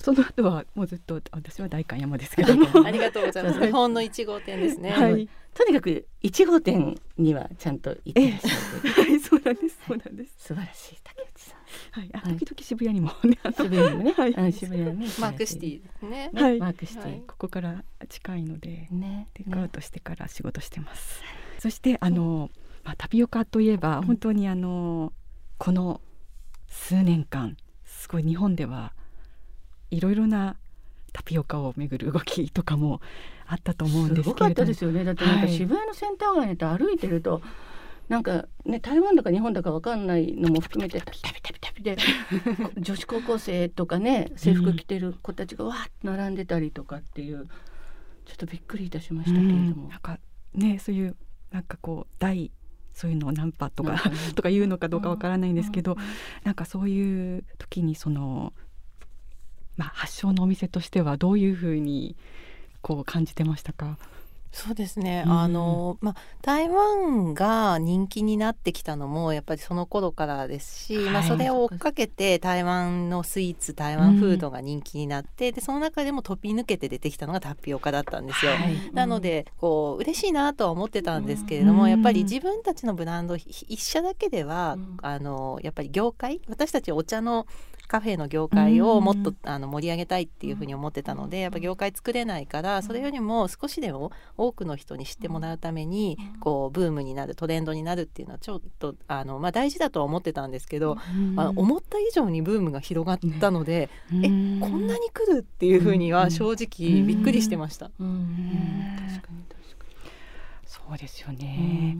[0.00, 3.60] その後はもうずっと私は代官山ですけども ありがとうございます。
[3.60, 4.90] 日本の一号店ですね。
[4.90, 9.02] はい、とにかく一号店にはちゃんと行ってらっしゃる。
[9.10, 9.78] はい、そうなんです。
[9.86, 10.34] そうなんです。
[10.38, 11.60] 素晴らしい竹内さん。
[11.92, 16.30] はい、あ、時々渋谷にもね、渋谷にもね、はい渋谷ね、 マークシティですね。
[16.34, 17.26] はいマークシティ。
[17.26, 21.22] ここから近いので、ね、テイクアウトしてから仕事してます。
[21.58, 22.50] そしてあの、
[22.84, 25.12] まあ、タピオカといえば本当にあの、
[25.58, 26.00] この
[26.68, 28.94] 数年間すごい日本では
[29.90, 30.56] いろいろな
[31.12, 33.00] タピオカをめぐる動きとかも
[33.46, 34.34] あったと思うんですけれども。
[34.36, 35.04] すごかったですよね。
[35.04, 35.56] だってなんかはい。
[35.56, 37.42] 渋谷のセンター街にと歩いてると。
[38.08, 41.96] なんかね台湾だか日本だかわかんないのも含めてタピタピタピタピで
[42.76, 47.46] 女子高校生とかね制服着てる子たちがわーっと並んでたりとかっていう
[48.26, 49.70] ちょっとびっくりいたしましたけれどうん。
[49.70, 50.18] もなんか
[50.54, 51.14] ねそういう
[51.52, 52.50] なんかこう大
[52.92, 54.02] そういうのをナンパとか
[54.34, 55.98] とか言うのかどうかわからないんですけど、うん。
[56.00, 56.06] うん。
[56.42, 58.52] なんかそういう時にその
[59.76, 62.16] まあ発祥のお店としてはどういうふうに
[62.82, 63.98] こう感じてましたか？
[64.52, 78.50] そうですね、うんあのまあ台湾が人気になってきたのもやっぱりその頃からですし、まあはいそれを追っかけて台湾のスイーツ台湾フードが人気になって、でその中でも飛び抜けて出てきたのがタピオカだったんですよ。
[78.50, 78.92] はい。
[78.92, 81.90] なのでこう嬉しいなとは思ってたんですけれども、うん。
[81.90, 84.96] やっぱり自分たちのブランドひ一社だけでは、うん。
[85.02, 87.46] あのやっぱり業界私たちお茶の
[87.90, 89.36] カフェの業界をもっと、うん。
[89.42, 100.98] あの盛り上げたいっていうふうに思ってたので、やっぱ業界作れないからそれよりも少しでも多くの人に知ってもらうために、こうブームになるトレンドになるっていうのはちょっとあの、まあ、大事だとは思ってたんですけど、
[101.36, 104.22] あの思った以上にブームが広がったので、え
[104.60, 107.90] こんなに来るっていうふうには正直びっくりしてました。
[107.98, 108.96] うんうん。
[109.08, 109.86] 確かに確か
[110.64, 111.98] そうですよにね、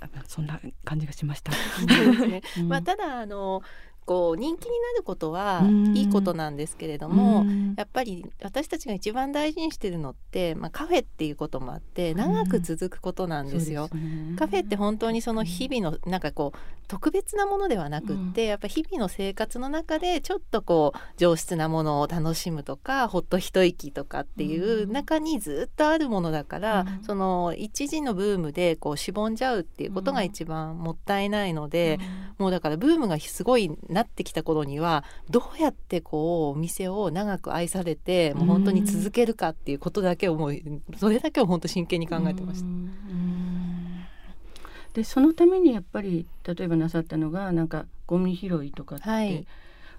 [0.00, 1.52] あそんな感じがしました。
[1.52, 2.42] そうですね。
[2.60, 2.68] うん。
[2.68, 3.62] まあ、ただあの
[4.06, 5.86] こう人気になることはうん。
[5.96, 7.74] いいことなんですけれども、うん。
[7.76, 13.88] やっぱり私たちが一番大事にしてるのって、まあ、カフェっていうこともあって長く続くことなんですよ。
[13.88, 14.36] そうね。
[14.36, 27.04] カフェって本当にその日々のなんかこう特別なものではなくって、やっぱ日々の生活の中でちょっとこう上質なものを楽しむとかほっと一息とかっていう中にずっとあるものだから、うん。
[27.04, 31.98] その一時のブームでこうしぼんじゃうっていうことが一番もったいないので、
[32.38, 40.56] もうだからブームがすごいなってきた頃にはどうやってこうお店を長く愛されてもう本当に続けるかっていうことだけをもう
[40.98, 42.66] それだけを本当真剣に考えてました。
[42.66, 42.92] うん
[44.92, 49.46] でそのためにやっぱり例えばなさったのがなんかゴミ拾いとかって、はい。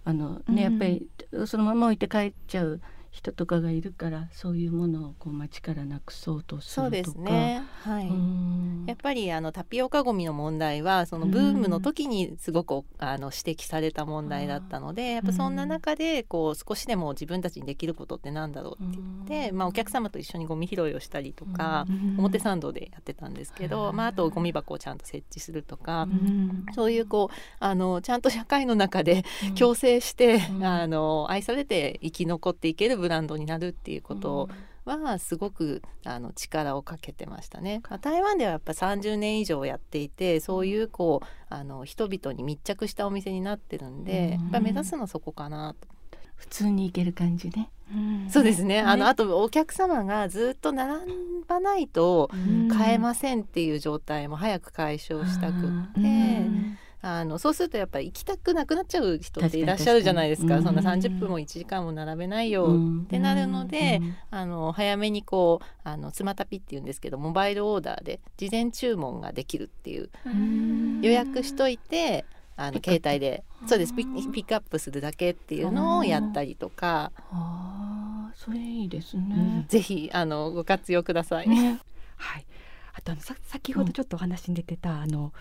[0.05, 1.07] あのうんねやっぱり
[1.45, 2.81] そのまま置いて帰っちゃう
[3.17, 6.97] 人とかがいるからそういうものをこう街からなくそうとするとか。
[6.97, 7.63] そうですね。
[7.83, 8.07] はい。
[8.07, 8.85] うん。
[8.85, 22.15] やっぱりあのタピオカゴミの問題はそのブームの時にすごくあの指摘された問題だったのでやっぱそんな中でこう少しでも自分たちにできることってなんだろうって言って、まあ、お客様と一緒にゴミ拾いをしたりとか、うん。
[22.19, 23.95] 表参道でやってたんですけど、うん。
[23.95, 26.65] まあ、あとゴミ箱をちゃんと設置するとか、うん。
[26.75, 29.25] そういうこうあのちゃんと社会の中で
[29.57, 30.63] 共生して、うん。
[30.63, 34.49] あの愛されて生き残っていけるブランドになるっていうこと
[34.83, 37.81] はすごくあの力をかけてましたね。
[37.89, 45.87] まあ、台湾ではやっぱ30年以上やっていてそういうこうあの人々に密着したお店になってるんで、うんやっぱ目指すのはそこかなと。
[46.35, 47.69] 普通に行ける感じね。
[47.89, 48.81] うんそうですね。
[48.81, 51.01] あのねあとお客様がずっと並
[51.47, 55.61] ばないとん買えませんっていう状態も早く解消したくっ
[55.93, 56.77] て。
[57.03, 60.61] うんあのそうするとやっぱり行きたくなくなっちゃう人っていらっしゃるじゃないですか。
[60.63, 60.87] そんなうん。
[60.99, 63.01] 30分も1時間も並べないようん。
[63.01, 64.15] ってなるので、うん。
[64.31, 70.09] あの早めにこうあのつまたぴっていうんですけどモバイルオーダーで事前注文ができるっていう。
[70.25, 71.01] うん。
[71.01, 73.43] 予約しといてあの携帯で。
[73.67, 73.93] そうです。
[73.93, 79.29] ピックアップするだけっていうのをやったりとか、ああそれいいですうん。
[79.29, 79.65] ね。
[79.67, 81.49] ぜひあのご活用ください。
[81.49, 81.79] ね。
[82.17, 82.45] はい。
[82.93, 85.31] あとあのさ先ほどちょっとお話に出てた、あの、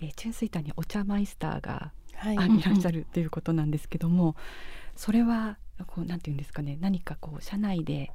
[0.00, 2.38] えー、チュンスイターにお茶マイスターが、はい。
[2.38, 4.36] あいらっしゃるっていうことなんですけども、
[4.96, 8.12] それはこうなんていうんですかね、何かこう社内で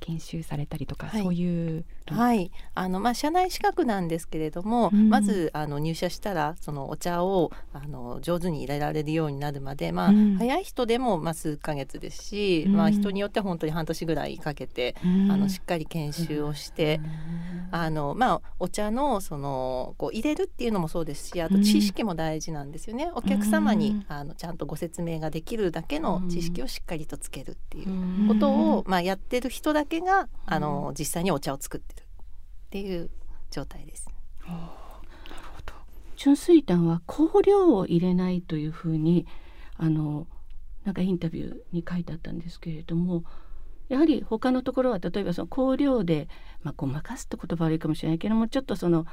[0.00, 1.22] 研修されたりとか、はい。
[1.22, 2.18] そういうの。
[2.18, 5.08] はい、あのまあ社内資格なんですけれども、うん。
[5.08, 10.36] まずあの入社したらそのお茶をあの上手に入れられるようになるまで、まあうん。
[10.36, 12.76] 早い人でもまあ数ヶ月ですし、うん。
[12.76, 15.30] まあ人によっては本当に半年ぐらいかけて、うん。
[15.30, 17.00] あのしっかり研修をして。
[17.70, 24.04] あのまあ、お茶のそのこう入れるっていうのもそうですしあと知識も大事なんですよね、お客様に、うん。
[24.06, 27.92] あのちゃんとご説明ができるだけの知識をしっかりとつけるっていうう
[28.24, 28.28] ん。
[28.28, 32.06] ことを、うんまあ、やってる人だけがあの実際にお茶を作ってるっ
[32.70, 33.10] ていう
[33.50, 34.08] 状態です。
[36.16, 39.26] 純粋炭は香料を入れないというふうに
[39.76, 40.26] あの
[40.84, 43.24] なんかインタビューに書いてあったんですけれども
[43.88, 46.28] やはり他のところは例えばその香料で、
[46.62, 49.06] まあ、ごまかすって言葉悪いかもしれないけどもちょっとその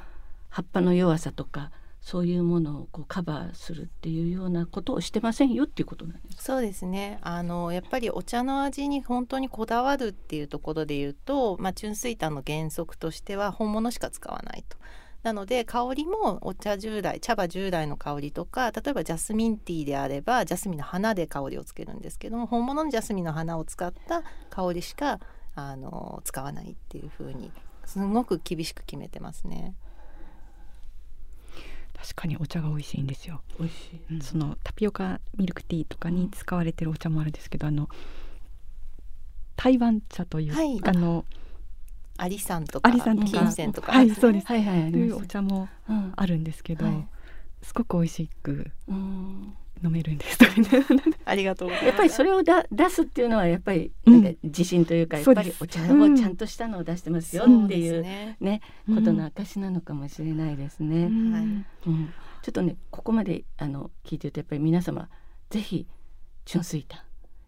[0.48, 1.70] 葉っぱの弱さとか
[2.02, 6.42] そういうものをこうカバーするっていうようなことをしてませんよっていうことなんです。
[6.42, 14.76] そうですねあのやっぱりお茶の味に本当にこだわるっていうところで言うと、まあ、純粋炭の原則としては本物しか使わないと。
[15.22, 25.20] なので香りもお茶従来茶葉従来の香りとか例えばジャスミンティーであればジャスミンの花で香りをつけるんですけども本物のジャスミンの花を使った香りしか
[25.54, 27.52] あの使わないっていう風に
[27.84, 29.76] すごく厳しく決めてますね。
[32.02, 33.76] 確かにお茶が美味しいんですよ、美味し
[34.10, 34.22] い。
[34.22, 37.88] そのタピオカミルクティーとかに使われてるお茶もあるんですけどあの
[39.54, 40.80] 台湾茶という、はい。
[40.82, 41.24] あの
[42.18, 43.38] アリさんとかアリさんとか。
[43.38, 44.46] 金銭とか、はいそうです。
[44.48, 46.12] はいはいいうお茶もうん。
[46.16, 47.06] あるんですけど、はい。
[47.62, 49.54] すごく美味しくうん
[49.84, 50.38] 飲めるんです。
[51.24, 51.86] ありがとうございます。
[51.86, 54.34] やっぱりそれをだ出すっていうのはやっぱりうんなん。
[54.34, 58.36] か自信というか、やっぱりお茶をちゃんとしたのを出してますよっていそううですね。
[58.40, 61.06] ねことの証なのかもしれないですね。
[61.06, 61.32] うん。
[61.32, 62.12] はいうん。
[62.42, 65.08] ちょっとねここまであの聞いてるとやっぱり皆様
[65.50, 65.86] ぜひ
[66.44, 67.00] 純粋炭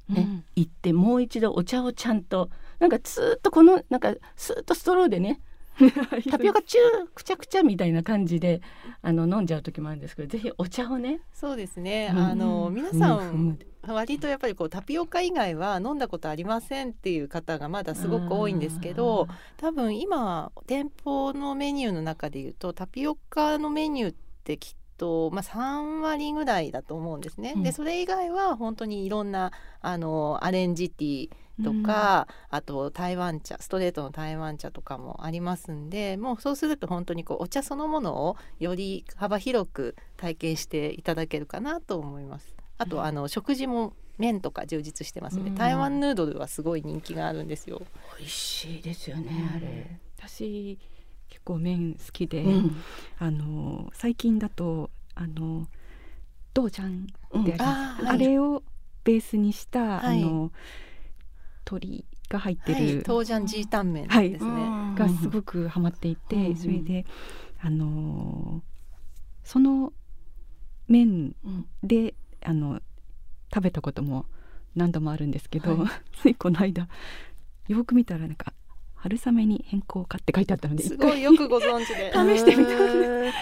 [0.08, 0.44] ね、うん。
[0.56, 5.40] 行ってもう一度お茶をちゃんとなんかずーっとこのなんかスーッとストローでね
[6.30, 8.60] タピオカチューくちゃくちゃみたいな感じで
[9.02, 11.20] あの飲んじゃう時もあるんですけどぜひお茶をね。
[11.32, 12.10] そうですね。
[12.12, 12.18] うん。
[12.18, 13.66] あの皆さんで。
[13.86, 27.52] 割とやっぱりこうタピオカ以外は飲んだことありませんっていう方がまだすごく多いんですけど、多分今店舗のメニューの中で言うとタピオカのメニューってきっとまあ3割ぐらいだと思うんですね。
[27.56, 27.62] うん。
[27.62, 31.30] でそれ以外は本当にいろんなあのアレンジティー
[31.62, 42.54] とか、あと台湾茶ストレートの台湾茶とかもありますんでもうそうすると本当にこうお茶そのものをより幅広く体験していただけるかなと思います。
[42.78, 45.54] あと、うんあの食事も麺とか充実してますね、うん。
[45.54, 47.82] 台湾ヌードルはすごい人気があるんですよ。
[48.18, 49.98] 美味しいですよねあれ。
[50.18, 50.78] 私
[51.28, 52.76] 結構麺好きで、うん。
[53.18, 55.66] あの最近だとあの
[56.56, 57.78] 豆ちゃんうんであります。
[57.78, 58.14] あーはい。
[58.14, 58.62] あれを
[59.02, 60.22] ベースにした、はい。
[60.22, 60.52] あの
[61.64, 64.50] 鶏が入ってはい、る、豆醤ジータン麺はいですね。
[64.50, 64.94] うん。
[64.94, 66.56] がすごくハマっていて、うんうん。
[66.56, 67.06] それで
[67.60, 68.62] あの
[69.44, 69.92] その
[70.88, 71.66] 麺うん。
[71.82, 72.80] であの
[73.52, 74.26] 食べたことも
[74.74, 75.88] 何度もあるんですけど、はい。
[76.20, 76.88] ついこの間
[77.68, 78.52] よく見たらなんか
[78.96, 82.12] 春雨に変更かって書いてあったのですごいよくご存知で。
[82.16, 83.32] 試してみたんでへ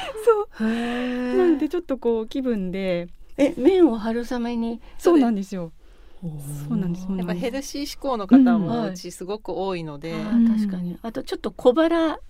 [0.59, 0.69] そう。
[0.69, 1.37] ー。
[1.37, 3.09] なんでちょっとこう気分で。
[3.39, 4.81] え麺を春雨に？
[4.99, 5.73] そうなんですよ
[6.23, 7.51] そうなんですそうやっぱなんです。
[7.51, 8.45] ヘルシー志向の方うん。
[8.63, 8.91] もはい。
[8.91, 10.47] うちすごく多いので、あうん。
[10.47, 10.99] ー確かに。
[11.03, 12.19] あとちょっと小腹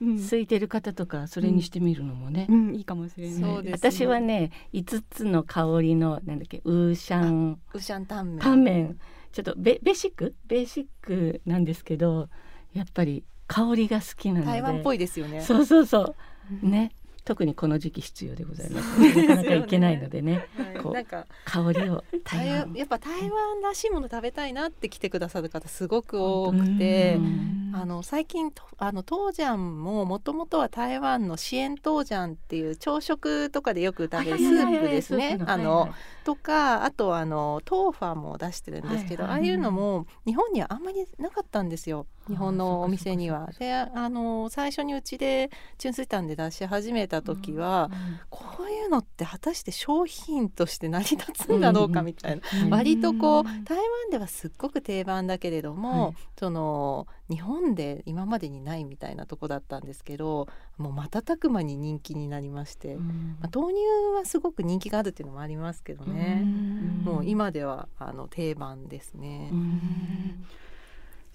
[0.00, 3.62] うん、空いてる方とかそれにしてみるのもね、うん、いいかもしれない。
[3.64, 3.72] ね。
[3.72, 7.58] 私はね5つの香りのなんだっけウーシャン。
[7.74, 8.38] ウシャンタンメン。
[8.38, 8.98] タンメン。
[9.32, 10.36] ちょっとベベーシック？
[10.46, 12.28] ベーシックなんですけど
[12.74, 14.46] やっぱり香りが好きなので。
[14.46, 15.40] 台湾っぽいですよね。
[15.40, 16.14] そうそうそ
[16.62, 16.66] う。
[16.66, 16.92] ね
[17.28, 18.86] 特にこの時期必要でございます、
[19.20, 20.48] なかなかいけないのでね。
[20.56, 20.82] はい。
[20.82, 22.72] こうなんか香りを台台湾。
[22.72, 27.20] やっぱ台湾らしいもの食べたいなって来てくださる方すごく多くてう。
[27.20, 27.72] ん。
[27.74, 35.38] あの最近とあの豆醤ももともとは台湾の支援豆醤っていう朝食とかでよく食べるスープですね。
[35.44, 35.90] あの
[36.28, 42.06] とかあとあの豆腐も出してるんですけど、はいはいああいうのも日本にはあんまりなかったんですよ。
[42.28, 43.48] 日本のお店には。
[43.58, 47.90] であの最初にうちで純粋炭で出し始めた時は、
[48.28, 52.42] こういうのって果たして商品として成り立つんだろうかみたいな。
[52.64, 53.64] うん割とこううん。
[53.64, 56.14] 台湾ではすっごく定番だけれども、はい。
[56.38, 60.48] その日本で今までにないみたいなとこだったんですけど
[60.78, 63.36] もう瞬く間に人気になりまして、うん。
[63.40, 63.80] まあ、豆乳
[64.16, 67.02] はすごく人気があるっていうのもありますけどね、うん。
[67.04, 69.50] もう今ではあの定番ですね。
[69.52, 70.46] うん。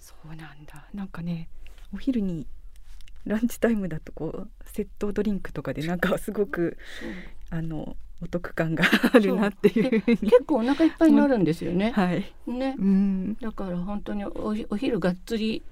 [0.00, 0.88] そうなんだ。
[0.92, 1.48] なんかね
[1.94, 2.46] お昼に
[3.24, 6.76] ランチタイムだとこうセットドリンクとかでなんかすごく
[7.50, 10.02] あのお得感があるなっていう。
[10.02, 11.92] 結構お腹いっぱいになるんですよね。
[11.92, 12.74] はい、ね。
[12.78, 15.62] うん、だから本当におお昼がっつり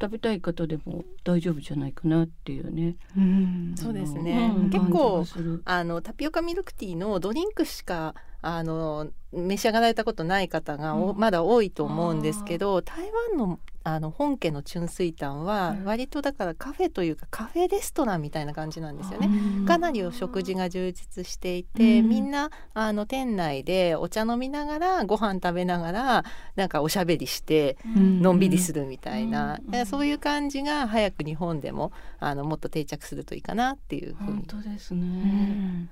[0.00, 2.96] 食べたい方でも大丈夫じゃないかなっていうね。
[3.16, 4.52] うん、そうですね。
[4.56, 4.70] うん。
[4.70, 5.24] 結構
[5.64, 11.18] あのタピオカミルクティーのドリンクしかあの召し上がられたことない方がお、うん。
[11.18, 15.84] まだ多いと思うんですけど台湾のあの本家の春水炭はうん。
[15.84, 19.26] 割とだからカフェというかカフェレストランみたいな感じなんですよね。
[19.28, 22.08] うんかなりお食事が充実していて、うん。
[22.08, 26.24] みんなあの店内でお茶飲みながらご飯食べながら
[26.56, 28.20] なんかおしゃべりしてうん。
[28.20, 34.44] のんびりするみたいな、そういう感じが早く日本でもあのもっと定着するといいかなっていうふう本に。
[34.46, 35.88] 当ですね。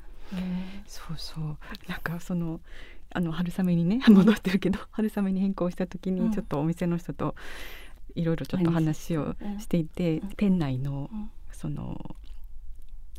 [0.87, 1.57] そうそう。
[1.89, 2.61] なんかその
[3.11, 6.29] あの春雨にね 戻ってるけど 春雨に変更した時うん。
[6.29, 7.35] にちょっとお店の人と
[8.15, 10.29] いろいろちょっと話をしていて、うん。
[10.31, 11.31] 店内のうん。
[11.53, 12.15] その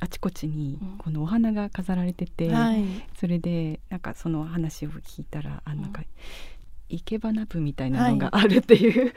[0.02, 0.98] あちこちにうん。
[0.98, 2.84] このお花が飾られてて、はい。
[3.18, 5.92] それでなんかその話を聞いたらあうんなん。
[5.92, 6.04] か
[6.90, 9.14] 生け花部みたいなのがあるっていう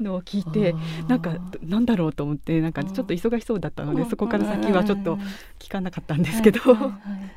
[0.00, 1.08] のを聞いて、あー。
[1.08, 4.08] なんかなんだろうと思ってなんかちょっと忙しそうだったので、うん。
[4.10, 5.20] そこから先はちょっとうん。
[5.58, 6.96] 聞かなかったんですけど、はいはいはい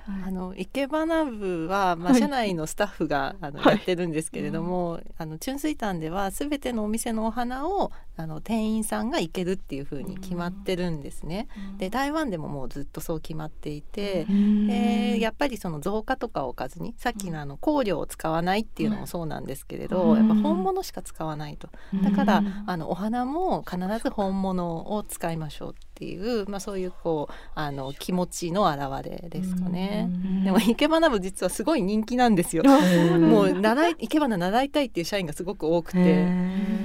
[0.27, 2.19] あの生け花部は、まあ、はい。
[2.19, 3.75] 社内のスタッフが、あのはい。
[3.75, 11.47] やってるんですけれども、あの春水館では全てのお店のお花をあの店員さんが生けるっていう風に決まってるんですね。
[11.77, 20.17] で台湾でももうずっとそう決まっていて、えーやっぱりその造花とかを置かずにさっきのあの香料を使わないっていうのもそうなんですけれど、うん。
[20.17, 21.69] やっぱ本物しか使わないと。
[22.03, 30.09] だから、あのお花も必ず本物を使いましょうっていう、まあ、そういうこうあの気持ちの表れですかね。
[30.43, 32.63] でも生け花部実はすごい人気なんですよ。
[32.63, 35.99] もう習い生け花習いたいっていう社員がすごく多くて、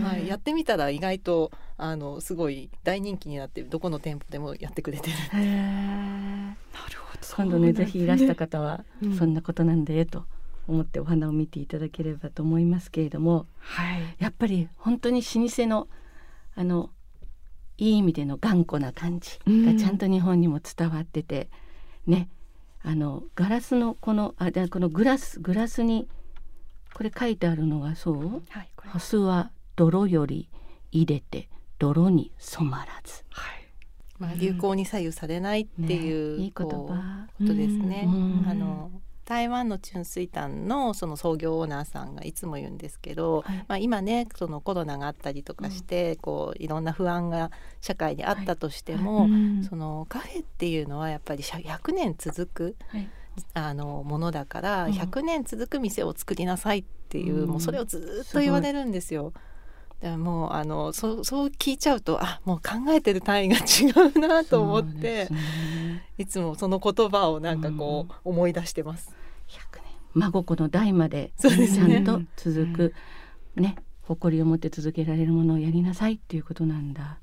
[0.02, 5.16] はい、やってみたら意外とあのすごい大人気になってどこの店舗でもやってくれてる。
[5.32, 7.24] なるほど。
[7.36, 10.24] 今度ねぜひいらした方はうんそんなことなんだよと
[10.66, 14.02] 思ってお花を見ていただければと思いますけれどもはい。
[14.18, 15.88] やっぱり本当に老舗の
[16.56, 16.90] あの
[17.76, 21.48] いい意味での頑固な感じがちゃんと日本にも伝わってて、
[22.06, 22.28] ね。
[22.84, 26.06] あのガラスのこのあでこのグラスグラスに
[26.92, 28.42] これ書いてあるのがそう？
[28.50, 28.90] はいこれ。
[28.90, 30.48] ハスは泥より
[30.92, 31.48] 入れて
[31.78, 33.24] 泥に染まらず。
[33.30, 33.64] はい。
[34.18, 36.44] まあ、流行に左右されないっていう,、ね。
[36.44, 37.26] いい言葉。
[37.38, 38.04] ことですね。
[38.06, 38.46] うん。
[38.48, 38.92] あの
[39.24, 43.56] 台湾の春水炭のその創業オーナーさんがいつも言うんですけど、はい。
[43.68, 47.50] まあ、今ねそのコロナがあったりとかして、こういろんな不安が
[47.80, 49.64] 社会にあったとしても、うん。
[49.64, 53.08] そのカフェっていうのはやっぱり100年続くはい。
[53.52, 54.92] あのものだからうん。
[54.92, 57.48] 100年続く店を作りなさいっていう、うん。
[57.48, 59.32] もうそれをずっと言われるんですよ。
[60.04, 66.04] でもうあのそうそう聞いちゃうとあもう考えてる単位が違うなと思ってすね。
[66.18, 69.16] いつもその言葉をなんかこう、思い出してます。
[69.48, 69.84] 100年。
[70.14, 72.94] 孫子の代までちゃんと続く、
[73.56, 77.18] ね誇りを持って続けられるものをやりなさいっていうことなんだ。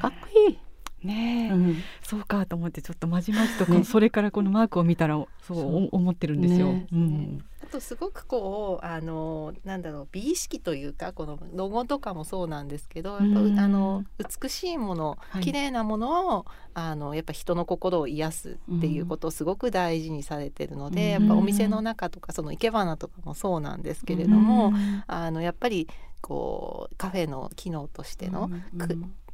[0.00, 0.16] かっこ
[0.48, 0.58] いい、
[1.06, 1.76] ねえ、うん。
[2.02, 3.78] そうかと思ってちょっとまじまじとこね。
[3.80, 6.68] のそれからこのマークを見たらそう思ってるんですよ。
[6.68, 6.86] ね。
[6.90, 7.38] うん。
[7.42, 15.42] あとすごくこうあのなんだろう美意識というかこのロゴとかもそうなんですけどやっぱうんあの美しいものはい。
[15.42, 21.22] 綺麗なものをあのやっぱ人の心を癒すっていうことをすごく大事にされてるので、うん。
[21.22, 24.72] やっぱお店の中とかその生け花とかもそうなんですけれども、
[25.06, 25.88] あのやっぱり
[26.20, 28.50] こうカフェの機能としての、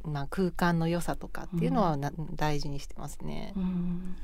[0.03, 3.53] まあ、空間の良さとかっていうのはな、大事にしてますね。
[3.55, 4.15] うん。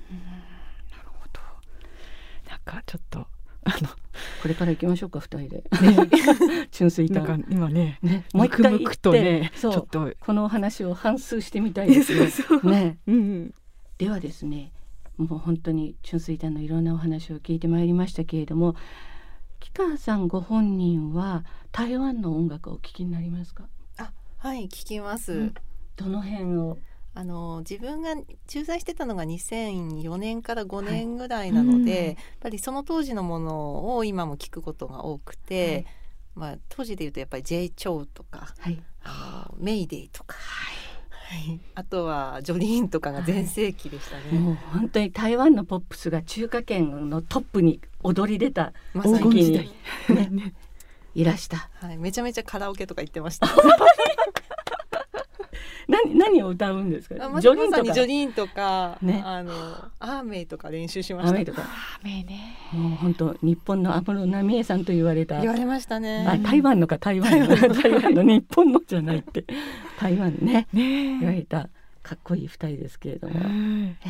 [0.91, 1.41] なるほど。
[2.49, 3.27] なんかちょっと
[3.65, 3.71] あ
[4.41, 5.63] これから行きましょうか二人で。
[6.71, 10.13] 純粋なんか炭今ねねもう一回行ってむくむくとねちそうょっと。
[10.19, 12.29] このお話を反数してみたいですね。
[12.29, 12.97] そうそうね。
[13.07, 13.53] うん
[13.97, 14.71] ではですね
[15.17, 18.75] もう本当に春水炭のいろんなお話を聞いてまいりましたけれども
[19.61, 23.67] 木川さんご本人は台湾の音楽をお聴きになりますか？
[24.37, 25.53] はい聞きます、うん。
[25.95, 26.77] どの辺を
[27.17, 28.13] あの自分が
[28.45, 35.85] 駐在してたのが2004年から5年ぐらいなので、はいうんやっぱりその当時のものを今も聞くことが多くて、はい。
[36.35, 38.83] まあ、当時で言うとやっぱり J・ チョウとかはい。
[39.03, 44.37] あのメイデイとか、はい、あとはジョリーンとかが全盛期でしたね。
[44.37, 49.69] もう本当に台湾のポップスが中華圏のトップに踊り出たまさ黄金に時代
[51.15, 51.69] いらした。
[51.75, 53.47] はい、めちゃめちゃカラオケとか行ってました。
[55.87, 57.15] 何何を歌うんですか？
[57.39, 57.93] ジョリーンとか。
[57.93, 59.21] ジョリーンとか、ね。
[59.25, 59.53] あの
[59.99, 61.35] アーメイとか練習しました。
[61.35, 61.63] 雨とか。
[62.03, 62.57] 雨ね。
[62.73, 65.39] もう本当日本の安室奈美恵さんと言われた。
[65.41, 66.25] 言われましたね。
[66.27, 67.55] あ台湾のか台湾の。
[67.55, 68.13] 台湾。
[68.13, 69.19] の日本のじゃない。
[69.19, 69.45] って
[69.99, 70.67] 台湾ね。
[70.73, 71.19] ね。
[71.19, 71.69] 言われた
[72.01, 73.97] かっこいい二人ですけれども、うん。
[74.05, 74.09] え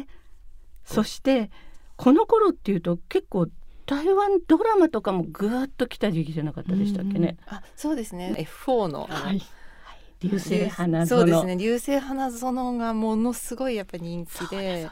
[0.00, 0.06] ー。
[0.84, 1.50] そして
[1.96, 3.48] この頃っていうと結構
[3.86, 7.36] 台湾ドラマとかもぐーっと来た時期じゃなかったでしたっけね？
[7.46, 8.34] あそうですね。
[8.38, 9.42] F4 のあの、はい
[10.20, 11.06] 流星花園。
[11.06, 11.56] そうですね。
[11.56, 14.88] 流星花園がものすごいやっぱり人気で。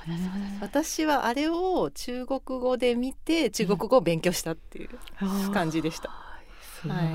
[0.61, 6.11] 私はあれを中国語で見て中国語を勉強したっていう感じでした。
[6.83, 6.97] すごい。
[6.97, 7.07] はい。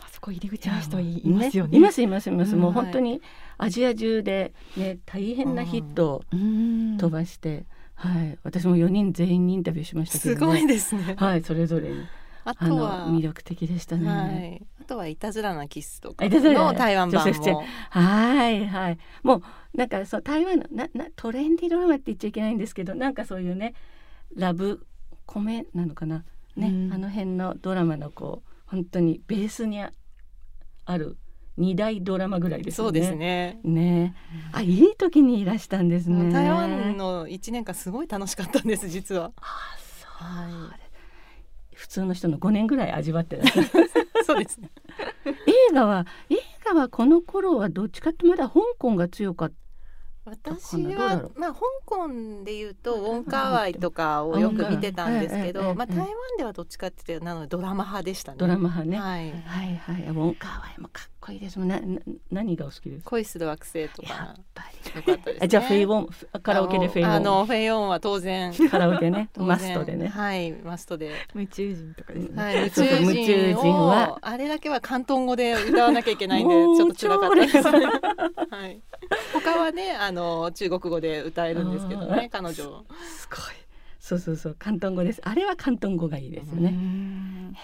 [0.00, 1.78] あそこ入り口の人いいますよね。
[1.78, 2.54] いますいますいます。
[2.54, 2.60] うん。
[2.60, 3.22] もう本当に
[3.58, 6.96] アジア中でね大変なヒットをうん。
[6.98, 8.38] 飛ばして、はい。
[8.42, 11.14] 私も4人全員にインタビューしましたけすど、ね、ごいですね。
[11.16, 12.06] はいそれぞれに
[12.50, 14.08] あとは魅力的でしたね。
[14.08, 19.42] はい、あとはいたずらなキスとかの台湾版もはいはいもう
[19.76, 23.74] なんかそう台湾のななトレンディドラマって言っちゃいけないんですけどなんかそういうね
[24.34, 24.86] ラブ
[25.26, 26.24] コメなのかな？
[26.56, 29.92] ね、うんあの辺のドラマのこう本当にベースにあ
[30.86, 31.18] ある
[31.58, 33.00] 二大ドラマぐらいですよね。
[33.00, 33.60] そうですね。
[33.62, 34.14] ね
[34.52, 36.32] あいい時にいらしたんですね。
[36.32, 39.32] 台湾の一年間すごい楽しかったんです実は。
[39.36, 40.76] あそうは
[41.78, 43.40] 普通の人の5年ぐらい味わって。
[44.26, 44.68] そうですね。
[45.24, 49.54] 映画は映画はこの頃はどっちかってまだ香港が強かった
[50.24, 52.08] 私はまあ香港
[52.44, 58.38] でいうとウォンカーワイとかをよく見てたんですけど、まあええ台湾ではどっちかっていうとなのでドラマ派でしたね。
[58.38, 58.98] ドラマ派ね。
[58.98, 59.30] はい。
[59.30, 61.68] はいはい、ウォンカーワイもかっこいいですもん。
[61.68, 62.00] な、な
[62.30, 63.10] 何がお好きですか？
[63.10, 64.62] 恋する惑星とやかっぱ
[64.98, 65.38] よかったですね。
[65.42, 65.48] り。
[65.48, 67.12] じゃあフェイウォン、カラオケでフェイウォン。
[67.12, 70.08] あのフェイヨンは当然カラオケね、 マストでね。
[70.08, 71.12] はいマストで。
[71.34, 72.42] 夢中人とかですね。
[72.42, 77.62] はい、宇 そうそう宙宇宙人はあれだけは広東語で歌わなきゃいけないんでちょっと辛かったです。
[77.62, 78.80] 超はい。
[79.32, 82.54] 他はねあの中国語で歌えるんですけどね彼女。
[82.54, 82.84] すごい。
[84.00, 85.20] そうそうそう、広東語です。
[85.24, 86.70] あれは広東語がいいですようね。
[86.70, 87.54] ん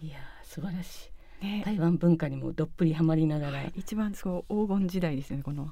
[0.00, 1.10] いやー、素晴らしい。
[1.40, 1.62] ね。
[1.64, 3.62] 台湾文化にもどっぷりハマりながら。
[3.74, 5.70] 一番そう黄金時代ですよねこの。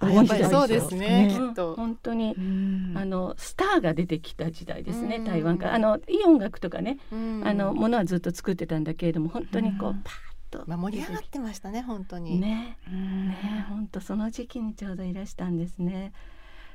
[0.00, 1.74] 黄金時代そうですねねきっと。
[1.76, 2.34] 本当に。
[2.36, 2.94] うん。
[2.96, 5.24] あのスターが出てきた時代ですね、うん。
[5.24, 5.74] 台湾から。
[5.74, 7.42] あのいい音楽とかね、うん。
[7.46, 10.02] あのものはずっと作ってたんだけれども本当にこう、うん。
[10.02, 10.64] パーッと。
[10.66, 12.40] まあ盛り上がってましたね本当に。
[12.40, 12.78] ね。
[12.88, 13.28] うん。
[13.28, 16.12] ね本当その時期にちょうどいらしたんですね。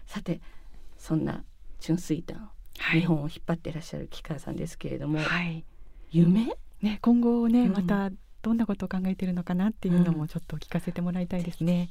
[0.05, 0.39] さて
[0.97, 1.43] そんな
[1.85, 3.01] 春水団、はい。
[3.01, 5.65] 日本を引っ張っていらっしゃる木川さんですけれども、はい。
[6.11, 6.55] 夢？
[6.81, 7.73] ね今後ねうん。
[7.73, 8.09] また
[8.47, 11.89] どんなことを考えているのかなっていうのもちょっと聞かせてもらいたいですね。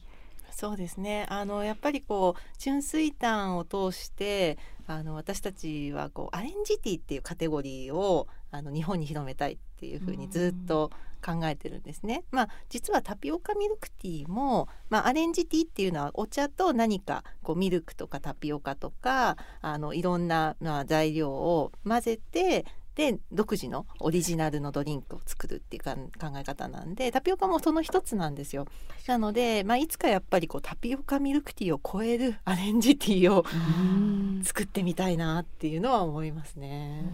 [0.51, 10.91] そうですねあのやっぱりこう純粋炭を通してあの私たちはこうアレンジティっていうカテゴリーをあの日本に広めたいっていうふうにずっと
[11.23, 12.25] 考えてるんですね。
[12.31, 22.65] まあ実はタピオカミルクティーも、まあ、アレンジティーっていうのはお茶と何かこうミルクとかタピオカとかあのいろんな、まあ、材料を混ぜて
[22.97, 28.67] で独自のオリジナルのドリンクを作るっていうか考え方なんでタピオカもその一つなんですよ。
[29.07, 34.43] なので、まあ、いつかやっぱりこうタピオカミルクティーを超える アレンジティーをうん。
[34.45, 37.11] 作ってみたいなっていうのは思いますね。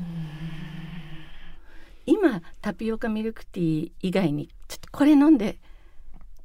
[2.07, 5.59] 今タピオカミルクティー以外にちょっとこれ飲んで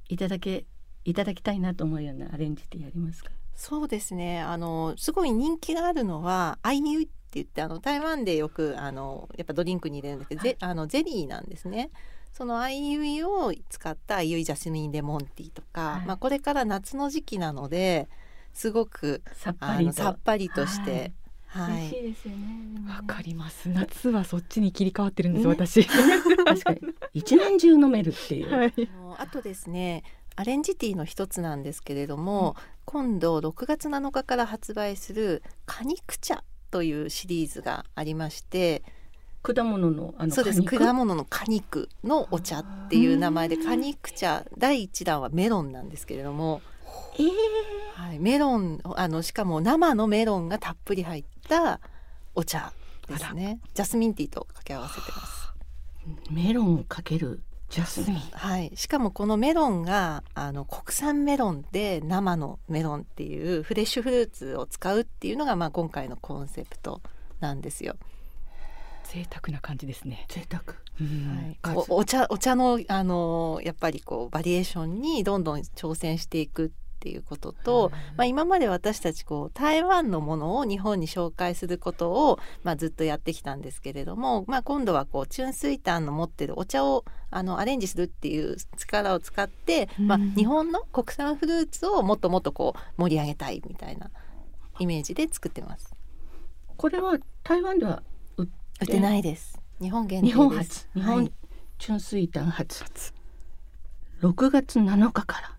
[0.10, 0.66] いただけ
[1.04, 3.32] いただきたいなと思うようなアレンジティーありますか？
[3.56, 4.40] そうですね。
[4.42, 11.92] あのすごい人気があるのはアイユ言ってあの台湾でよくあのやっぱドリンクに入れるんですけど、ゼあのゼリーなんですね。
[12.34, 16.06] そのアイユイを使ったアイユイジャスミンレモンティーとか、はい。
[16.06, 18.08] まあ、これから夏の時期なので
[18.54, 19.82] すごくさっぱりと。
[19.82, 21.14] あのさっぱりとして、
[21.48, 22.48] は美味しいいですよね
[22.88, 23.70] わかります。
[23.70, 25.86] 夏はそっちに切り替わってるんです、私。
[25.86, 26.80] 確かに。
[27.14, 28.74] 一年中飲めるっていう、はい。
[29.18, 30.04] あとですね
[30.36, 32.56] アレンジティーの一つなんですけれども、
[32.86, 38.84] 今度6月7日から発売する果肉茶というシリーズがありまして
[39.54, 40.62] 果物のあのそうです。
[40.64, 46.62] 果物の果肉のお茶っていう名前で果肉茶第1弾はメロンなんですけれども、
[47.18, 47.30] えー。
[47.94, 51.80] はい、メロンあのしかも生のメロンがたっぷり入った
[52.36, 52.74] お茶
[53.08, 53.60] ですね。
[53.74, 55.54] ジャスミンティーと掛け合わせてます。
[56.30, 67.02] メロンをかけるジャスミンはい、しかもこのメロンがあの国産メロンで生のメロンっていうフレッシュフルーツを使うっていうのが、まあ、今回のコンセプト
[67.42, 67.96] なんですよ。
[69.04, 70.26] 贅沢な感じですね。
[70.30, 70.64] 贅沢。
[71.00, 71.58] うん。
[71.62, 94.10] はい、おお茶お茶のあのやっぱりこうバリエーションにどんどん挑戦していくっていうことと、まあ、今まで私たちこう台湾のものを日本に紹介することを、まあ、ずっとやってきたんですけれども、まあ、今度はこう純水炭の持ってるお茶をあのアレンジするっていう力を使って、まあうん、日本の国産フルーツをもっともっとこう盛り上げたいみたいな
[94.80, 95.94] イメージで作ってます。
[96.78, 98.04] これは台湾では
[98.38, 98.48] 売っ
[98.82, 99.60] 売ってないです。
[99.82, 100.38] 日本限定です。
[100.38, 101.32] 日本初日本はい
[101.80, 102.84] 純水炭初
[104.22, 105.57] 6月7日から、はい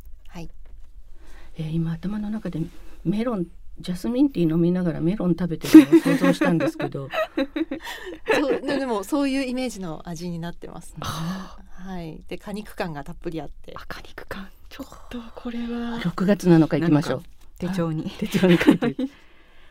[1.58, 2.60] えー今頭の中で
[3.04, 3.46] メロン
[3.80, 7.08] ジャスミンティー飲みながらメロン食べてるのを想像したんですけど。
[8.40, 12.22] そうでもそういうイメージの味になってます、ね、はい。
[12.28, 13.74] で果肉感がたっぷりあって。
[13.86, 14.48] 果肉感。
[14.68, 16.00] ちょっとこれは。
[16.00, 17.22] 6月7日行きましょう。
[17.58, 18.10] 手帳に。
[18.10, 18.96] 手帳に書いて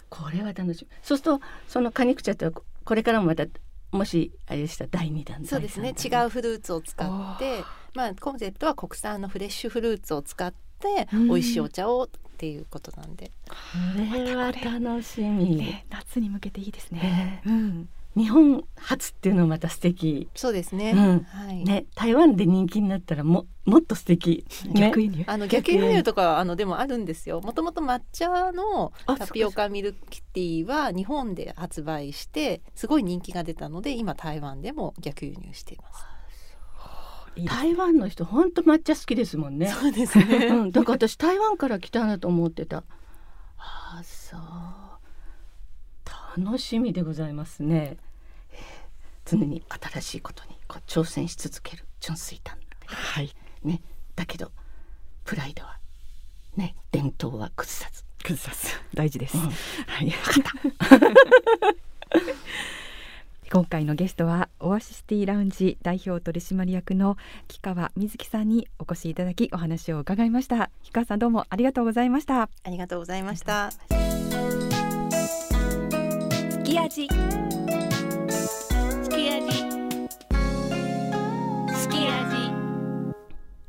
[0.10, 0.98] これは楽しみ。
[1.04, 3.46] そうするとその果肉茶ってこれからもまた
[3.92, 5.90] もしあれでした第2弾そうですね。
[5.90, 7.64] 違うフルーツを使って
[7.94, 10.67] まあコンセプトは国産のフレッシュフルーツを使って
[11.12, 13.54] 美味しいお茶をっていうことなんで、こ
[14.14, 17.90] れは楽しみ、ね、夏に向けていいですね、えー、うん。
[18.18, 20.28] 日本初っていうのはまた素敵。
[20.34, 27.42] そうですね、うん、はい、ね台湾で人気になったらももっと素敵、ね、逆輸入あの逆輸入とかあのでもあるんですよ。
[27.42, 30.00] もともと抹茶のタピオカミルク
[30.34, 36.17] ティーは日本で発売してすごい人気が出たので今台湾でも逆輸入しています
[37.46, 39.68] 台湾の人本当抹茶好きですもんね。
[39.68, 40.48] そうですね。
[40.48, 42.84] うん、だから私台湾から来たなと思ってた。
[43.58, 44.42] あそう。
[46.44, 47.98] 楽しみでございますね。
[49.26, 53.34] 常に新しいことにこう挑戦し続ける純粋炭はい。
[53.64, 53.82] ね。
[54.16, 54.52] だけど
[55.26, 55.78] プライドは
[56.56, 58.04] ね伝統は崩さず。
[58.24, 58.74] 崩さず。
[58.94, 59.50] 大事です、うん、は
[60.04, 60.14] い
[63.52, 67.18] 今回のゲストはオアシスティラウンジ代表取締役の
[67.48, 70.70] 木川瑞希さんにお越しいただきお話を伺いました。
[70.84, 72.42] 木川さんどうもありがとうございました。
[72.42, 73.72] ありがとうございました。
[73.72, 73.80] す
[76.64, 77.08] き味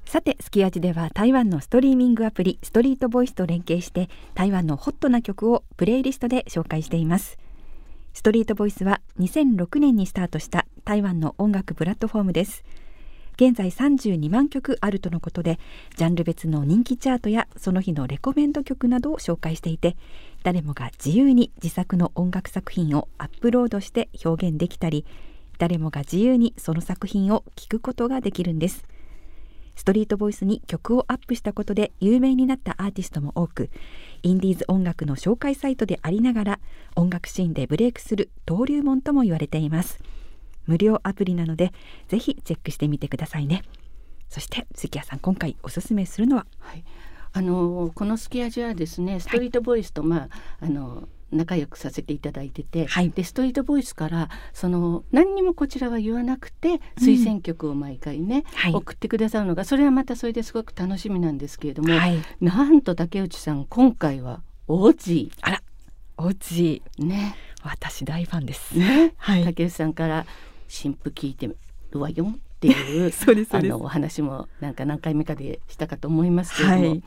[0.05, 7.39] さてすき味では台湾のストリーミングアプリストリートボイスと連携して台湾のホットな曲をプレイリストで紹介しています
[8.19, 12.65] ストリートボイスは2006年にスタートした台湾の音楽プラットフォームです。
[13.37, 15.61] 現在32万曲あるとのことで
[15.97, 19.97] ジャンル別の人気チャートやその日のレコメンド曲などを紹介していて
[20.43, 25.07] 誰もが自由に自作の音楽作品をアップロードして表現できたり
[25.59, 28.85] 誰もが自由にその作品を聴くことができるんです。
[29.77, 33.71] ストリートボイスに曲をアップしたことで有名になったアーティストも多く
[34.23, 36.61] インディーズ音楽の紹介サイトでありながら
[36.97, 40.01] 音楽シーンでブレイクする登竜門とも言われています。
[40.67, 41.73] 無料アプリなので
[42.09, 43.63] ぜひチェックしてみてくださいね。
[44.29, 46.85] そして関谷さん今回おすすめするのは、はい、
[47.33, 50.29] あのこのスキアジはですねストリートボイスと、まあ
[50.61, 65.63] あの仲良くさせていただいてて、はい、でストリートボイスからその何にもこちらは言わなくて推薦曲を毎回ね、うん、送ってくださるのがそれはまたそれですごく楽しみなんですけれども、はい、なんと竹内さん今回はオジあら。
[66.19, 67.37] オジね。
[67.63, 68.77] 私大ファンです。
[68.77, 70.27] ね、はい、竹内さんから
[70.69, 71.57] 新婦聞いてる
[72.01, 73.13] わよっていう
[73.51, 77.03] あのお話もなんか何回目かでしたかと思いますけれども、はい、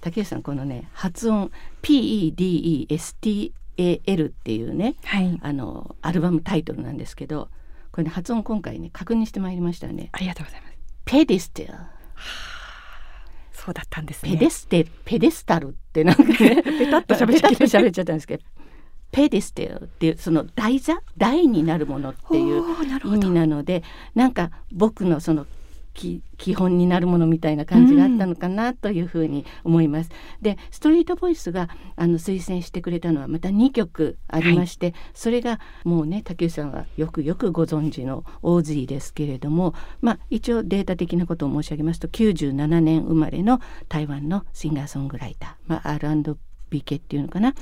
[0.00, 1.50] 竹内さんこのね発音
[1.82, 7.48] PEDEST AL っていうね、はい、あのアルバムタイトルなんですけど
[7.92, 10.10] これね発音今回ね確認してまいりましたね。
[10.12, 10.74] ありがとうございます。
[11.04, 11.74] ペディステル。
[13.52, 14.32] そうだったんですね。
[14.32, 18.44] ペデステペデスタルってなんかねペタッと喋っちゃっちゃったんですけど
[19.12, 22.62] ペデステルっていうその台座台になるものっていう
[23.06, 23.82] 意味なので
[24.14, 25.46] なんか僕のその
[25.96, 30.10] き基本になるものみたいな感じがあったのかなというふうに思います。
[30.38, 46.36] うん、でストリートボイスがあの推薦してくれたのはまた2曲ありまして、はい、それがもうね竹内さんはよくよくご存知のオーズーですけれども、まあ、一応データ的なことを申し上げますと97年生まれの台湾のシンガーソングライター、まあ、R&B
[46.82, 47.54] 系っていうのかな。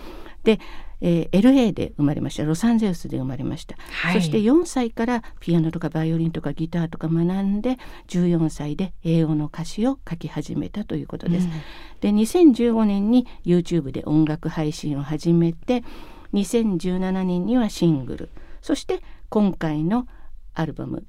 [0.42, 0.58] で
[1.06, 2.44] えー、LA で生まれました。
[2.44, 7.76] ロサンゼルスで生まれました、はい、そして4歳からピアノとかバイオリンとかギターとか学んで
[8.08, 11.46] 14歳で英語の歌詞を書き始めたということです。
[11.46, 11.52] うん、
[12.00, 15.84] で2015年に YouTube で音楽配信を始めて
[16.32, 18.30] 2017年にはシングル。
[18.62, 20.08] そして今回の
[20.54, 21.04] アルバム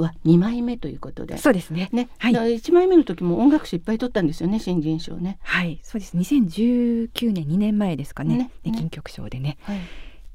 [0.00, 1.38] は2枚目ということで。
[1.38, 1.88] そうですね。
[1.92, 5.38] ね、はい、1枚目の時も音楽誌いっぱい取ったんですよね新人賞ね。
[5.42, 5.78] はい。
[5.82, 6.16] そうです。
[6.16, 8.36] 2019年2年前ですかね。
[8.36, 8.50] ね。
[8.64, 8.72] ね。
[8.76, 9.78] 金曲賞でね、はい、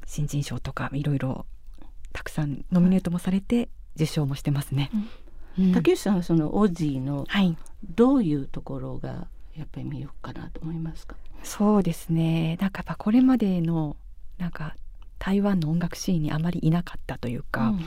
[0.05, 1.45] 新人賞とかいろいろ
[2.11, 4.91] たくさんノミネートもされて受賞もしてますね、
[5.57, 5.65] うん。
[5.65, 7.27] うん、竹内さんはそのオジーの
[7.95, 12.57] どういうところがやっぱり魅力かなと思いますか、そうですね。
[12.59, 13.95] なんかやっぱこれまでの
[14.39, 14.75] なんか
[15.19, 17.81] 台湾の音楽シーンにあまりいなかったというか、うんうん、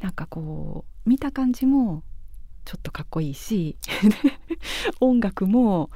[0.00, 2.02] なんかこう見た感じも
[2.64, 3.76] ちょっとかっこいいし
[5.00, 5.88] 音楽も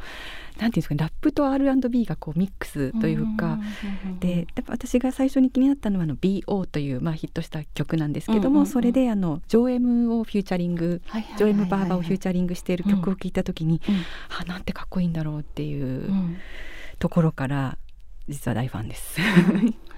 [0.59, 3.59] 何ていうんですかねラップと R&B がこうミックスというか、
[4.21, 11.03] でやっぱ私が最初に気になったのはあの BO という、まあ、ヒットした曲なんですけども、それであのジョーエムをフューチャリング、
[11.37, 13.95] ジョーエムバーバーをフューチャリングしている曲を聴いた時に、うん、
[14.41, 16.11] あなんてかっこいいんだろうっていう
[16.99, 17.77] ところから
[18.29, 19.21] 実は大ファンです。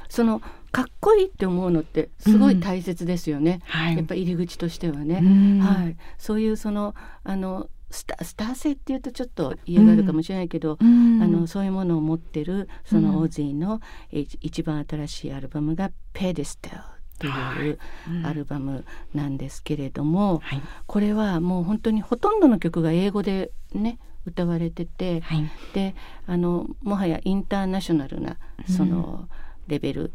[0.09, 0.41] その
[0.75, 3.97] かっこいいって思うのってすごい大切ですよね、はい。
[3.97, 5.59] やっぱ入り口としてはね、うん。
[5.61, 11.23] はい、そういうそのあのスタスター性っていうとちょっと嫌がるかもしれないけど、うん。
[11.23, 13.05] あのそういうものを持ってるそうん。
[13.05, 16.77] のオズィの、えー一番新しいアルバムが「ペデステル」
[17.21, 17.79] という
[18.11, 20.63] うんアルバムなんですけれども、はい。
[20.87, 25.49] これはもう本当にほとんどの曲が英語でね歌われてて、はい。
[25.73, 25.95] で
[26.27, 29.29] あのもはやインターナショナルなその
[29.69, 30.13] レベル、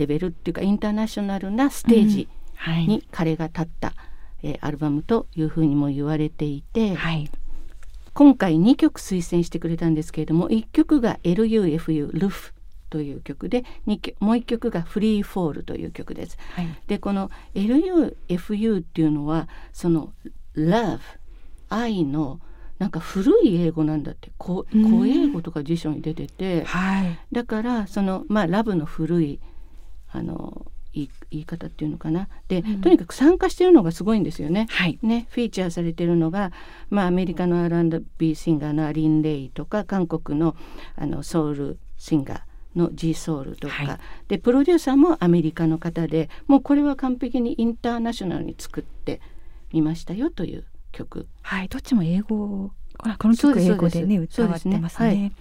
[0.00, 2.86] レベルっていうかインターナショナルなステージはい。
[2.86, 3.94] に彼が立った、
[4.42, 7.30] えーアルバムというふうにも言われていて、はい。
[8.12, 12.52] 今回2曲推薦してくれたんですけれども1曲が LUFU ルフ
[12.90, 16.36] という曲で二曲もう1曲がフリーフォールという曲です。
[16.54, 16.66] はい。
[16.86, 20.12] でこの LUFU っていうのはその
[20.56, 20.98] Love
[21.68, 22.40] 愛の
[22.78, 24.32] なんか古い英語なんだって。
[24.38, 24.98] こうん。
[24.98, 26.64] 古英語とか辞書に出てて。
[26.64, 27.18] はい。
[27.30, 29.40] だからそのまあラブの古い
[30.12, 32.28] あの言い言い方っていうのかな。
[32.48, 32.80] で、うん。
[32.80, 34.66] とにかく参加してるのがすごいんですよね。
[34.70, 34.98] はい。
[35.02, 36.52] ね、フィーチャーされてるのが、
[36.90, 40.56] まあ、アメリカの R&B シンガーのアリン・レイとか韓国の
[40.96, 42.40] あのソウルシンガー
[42.78, 43.98] の G ソウルとか、はい。
[44.28, 49.20] でプロデューサーもアメリカの方でもうこれは完璧にインターナショナルに作って
[49.72, 51.28] みましたよという曲。
[51.42, 51.68] はい。
[51.68, 54.96] どっちも英語あこの曲英語でね歌われてます。
[54.96, 55.32] そうですね。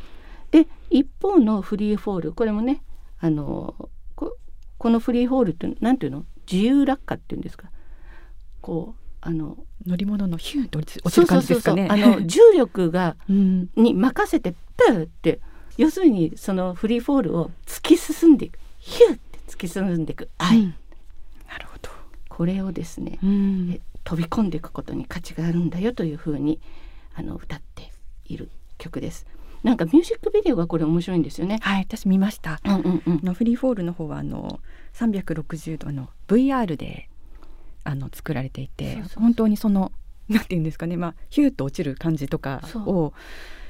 [0.52, 2.82] で一方のフリーフォールこれもね
[3.20, 3.90] あの
[4.80, 6.26] ここのフリーフォールってなんていうの？
[6.52, 7.70] 自由落下っていうんですか？
[8.62, 11.88] こうあの乗り物のヒュンと落ちる感じですかね。
[11.92, 13.70] あの 重力がうん。
[13.76, 15.42] に任せてプーって
[15.78, 18.58] 要するにそのフリーフォールを突き進んでいく。
[18.80, 20.30] ヒューって突き進んでいく。
[20.38, 20.74] 愛、うん。
[21.50, 21.90] なるほど。
[22.30, 23.72] これをですね、うん。
[23.74, 26.60] え飛び込んでいくことに価値があるんだよというふうに
[27.14, 27.92] あの歌って
[28.26, 29.28] いる曲です。
[29.64, 31.60] なんかミュージックビデオがこれ面白いんですよね。
[31.62, 32.60] はい私見ました。
[32.64, 34.60] うんうんうんあのフリーフォールの方はあの
[34.94, 37.10] 360度の VR で
[37.84, 39.92] あの作られていて本当にその
[40.28, 43.14] なんていうんですかね、まあ、ヒューッと落ちる感じとかそを、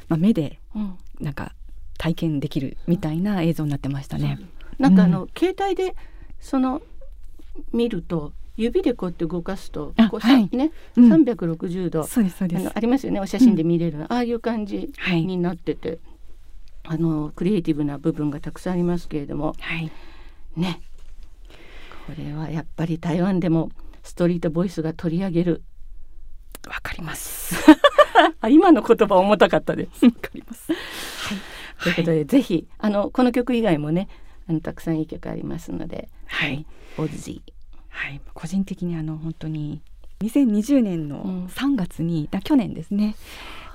[0.09, 1.53] まあ、目でうんなんか
[1.97, 4.39] 体験できるみたいな映像になってましたね。
[4.79, 5.93] なんかあの、携帯で
[6.39, 6.81] その
[7.73, 10.49] 見ると指でこうやって動かすとこうはい。
[10.51, 11.11] ね、うん。
[11.11, 12.03] 360度。
[12.03, 12.61] そうですそうです。
[12.61, 12.71] あの。
[12.75, 15.25] ありますよねお写真で見れるの、ああいう感じはい。
[15.25, 15.99] になってて、
[16.83, 19.55] あのクリエイティブな部分がたくさんありますけれども。
[19.59, 19.91] はい。
[20.55, 20.81] ね。
[22.05, 23.69] これはやっぱり台湾でも
[24.03, 25.63] ストリートボイスが取り上げる。
[26.67, 27.55] わかります。
[28.41, 30.03] あ今の言葉重たかったです。
[30.05, 30.67] わかります。
[31.83, 34.09] ということで、ぜひあのこの曲以外もね
[34.47, 36.65] あのたくさんいい曲ありますので、はい。
[36.97, 37.41] オズィ
[37.99, 38.21] はい。
[38.33, 39.81] 個人的にあの本当に
[40.21, 43.15] 2020年うんの3月に、だ去年ですね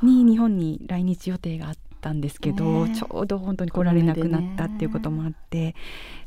[0.02, 5.74] に日本に来日予定があったんですけど、ねちょうど本当に来られなくなったっていうこともあって、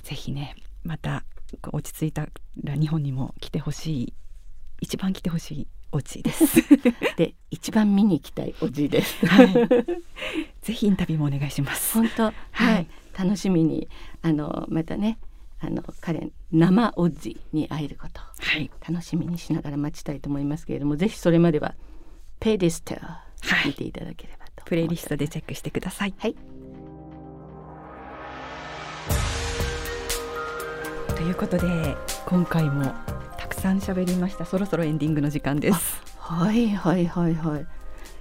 [0.03, 1.23] ぜひねまた
[1.71, 2.27] 落ち着いた
[2.63, 4.13] ら日本にも来てほしい
[4.79, 6.45] 一番来てほしいお家です。
[7.17, 9.25] で一番見に行きたいオズィです。
[9.25, 9.53] はい。
[10.61, 11.95] ぜひインタビューもお願いします。
[11.95, 12.87] 本当はい、はい
[13.17, 13.89] 楽しみに
[14.21, 15.17] あのまたね
[15.59, 18.21] あの彼生オッジに会えること。
[18.21, 18.69] をはい。
[18.87, 21.75] 楽しみにしながら待ちたいと思いますけれどもぜひそれまでは
[22.39, 23.43] ペデステルはい。
[23.43, 26.13] 聞いていただければとプレイリストでチェックしてください。
[26.17, 26.35] はい。
[31.15, 32.93] ということで今回も
[33.37, 34.45] たくさん喋りました。
[34.45, 36.01] そろそろエンディングの時間です。
[36.17, 37.67] はいはいはいはい。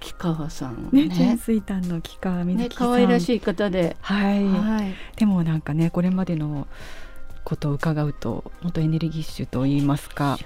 [0.00, 1.08] 木川さんね。
[1.08, 4.94] ね潜水艦の木川瑞ね希さん、可愛らしい方で、はい、はい。
[5.16, 6.66] でもなんかねこれまでの
[7.46, 10.36] ことを伺うと本当エネルギッシュと言いますか。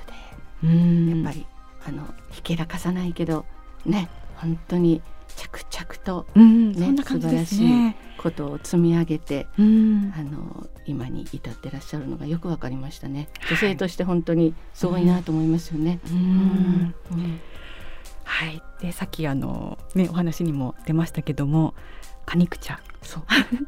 [0.62, 1.24] うん。
[1.24, 1.46] やっぱり
[1.86, 3.46] あのひけらかさないけど
[3.86, 5.00] ね本当に
[5.34, 7.96] 着々とうん、ねそんな感じですね。
[8.18, 10.12] ことを積み上げてうん。
[10.14, 13.30] あの今に至ってらっしゃるのがよくわかりましたね。
[13.40, 13.48] はい。
[13.48, 16.00] 女性として本当にすごいなと思いますよね。
[18.24, 18.62] はい。
[18.82, 21.72] でさっきあのねお話にも出ましたけども
[22.26, 23.22] 果肉茶、そう。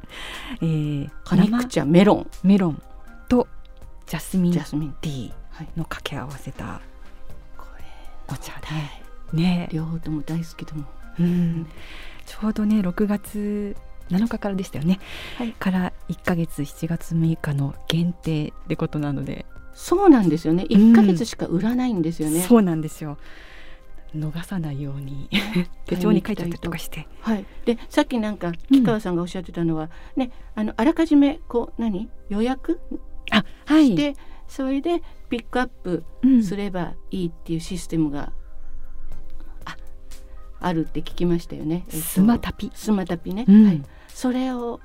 [0.61, 2.27] えー、果肉茶メロン。
[2.43, 2.83] 生メロン
[3.33, 3.49] と
[4.07, 5.69] ジャスミンテジャスミンィーはい。
[5.75, 6.83] の掛け合わせた
[7.57, 7.65] こ
[8.29, 9.69] お茶れでね。
[9.73, 10.85] 両方とも大好きでも。
[11.19, 11.67] うん、
[12.27, 13.75] ちょうどね6月
[14.11, 14.99] 7日からでしたよね、
[15.39, 15.53] はい。
[15.53, 20.67] から1ヶ月7月6日の限定ってことなので、そうなんですよね。
[20.69, 22.43] 一ヶ月しか売らないんですよね。
[22.43, 23.17] そうなんですよ。
[24.15, 25.31] 逃さないように。
[25.87, 27.09] 手帳に書いちゃったりとかして。
[27.21, 32.11] はい、でさっきなんか木川さんがおっしゃってたのは、ねあのあらかじめこう何？
[32.29, 32.81] 予約
[33.31, 33.89] あはい。
[33.89, 34.15] して、
[34.49, 36.43] それでピックアップうん。
[36.43, 38.33] すればいいっていうシステムが、
[39.65, 39.77] あ
[40.61, 41.85] あるって聞きましたよね。
[41.89, 43.67] えっとスマタピ、スマタピね、うん。
[43.67, 44.81] はい、それを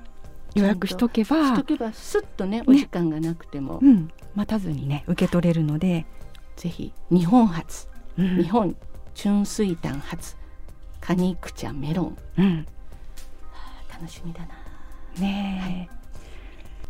[0.54, 2.64] 予約しとけばしとけばすっとねね。
[2.66, 6.06] お時間がなくても、うん、待たずにね受け取れるので、
[6.56, 8.42] ぜひ日本初、うん。
[8.42, 8.76] 日本
[9.14, 10.36] 純水炭初。
[11.00, 12.16] カニクチャメロン。
[12.38, 12.66] うん、
[13.90, 14.48] 楽しみだな。
[15.20, 15.97] ねえ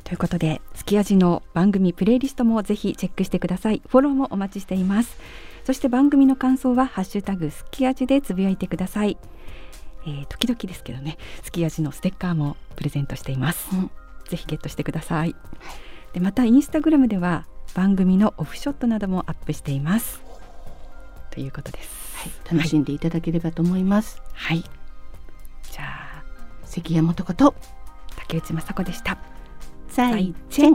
[0.09, 3.83] ということで、すき味の番組プレイリストもぜひチェックしてください。
[3.87, 5.19] フォローもお待ちしています。
[5.65, 9.19] そして番組の感想はハッシュタグすき味でつぶやいてください。
[10.07, 13.69] えー時々ですけどね、すき味のステッカーもプレゼントしています。
[13.75, 13.91] うん
[14.27, 15.37] ぜひゲットしてください。
[16.15, 17.45] でまたインスタグラムでは
[17.75, 20.23] 番組のオフショットなどもアップしています。
[21.31, 22.17] ということです。
[22.17, 24.65] はい、楽しんでいただければと思います、はい。
[25.71, 26.25] じゃあ
[26.65, 27.55] 関山とこと
[28.17, 29.19] 竹内雅子でした。
[29.99, 30.73] 再见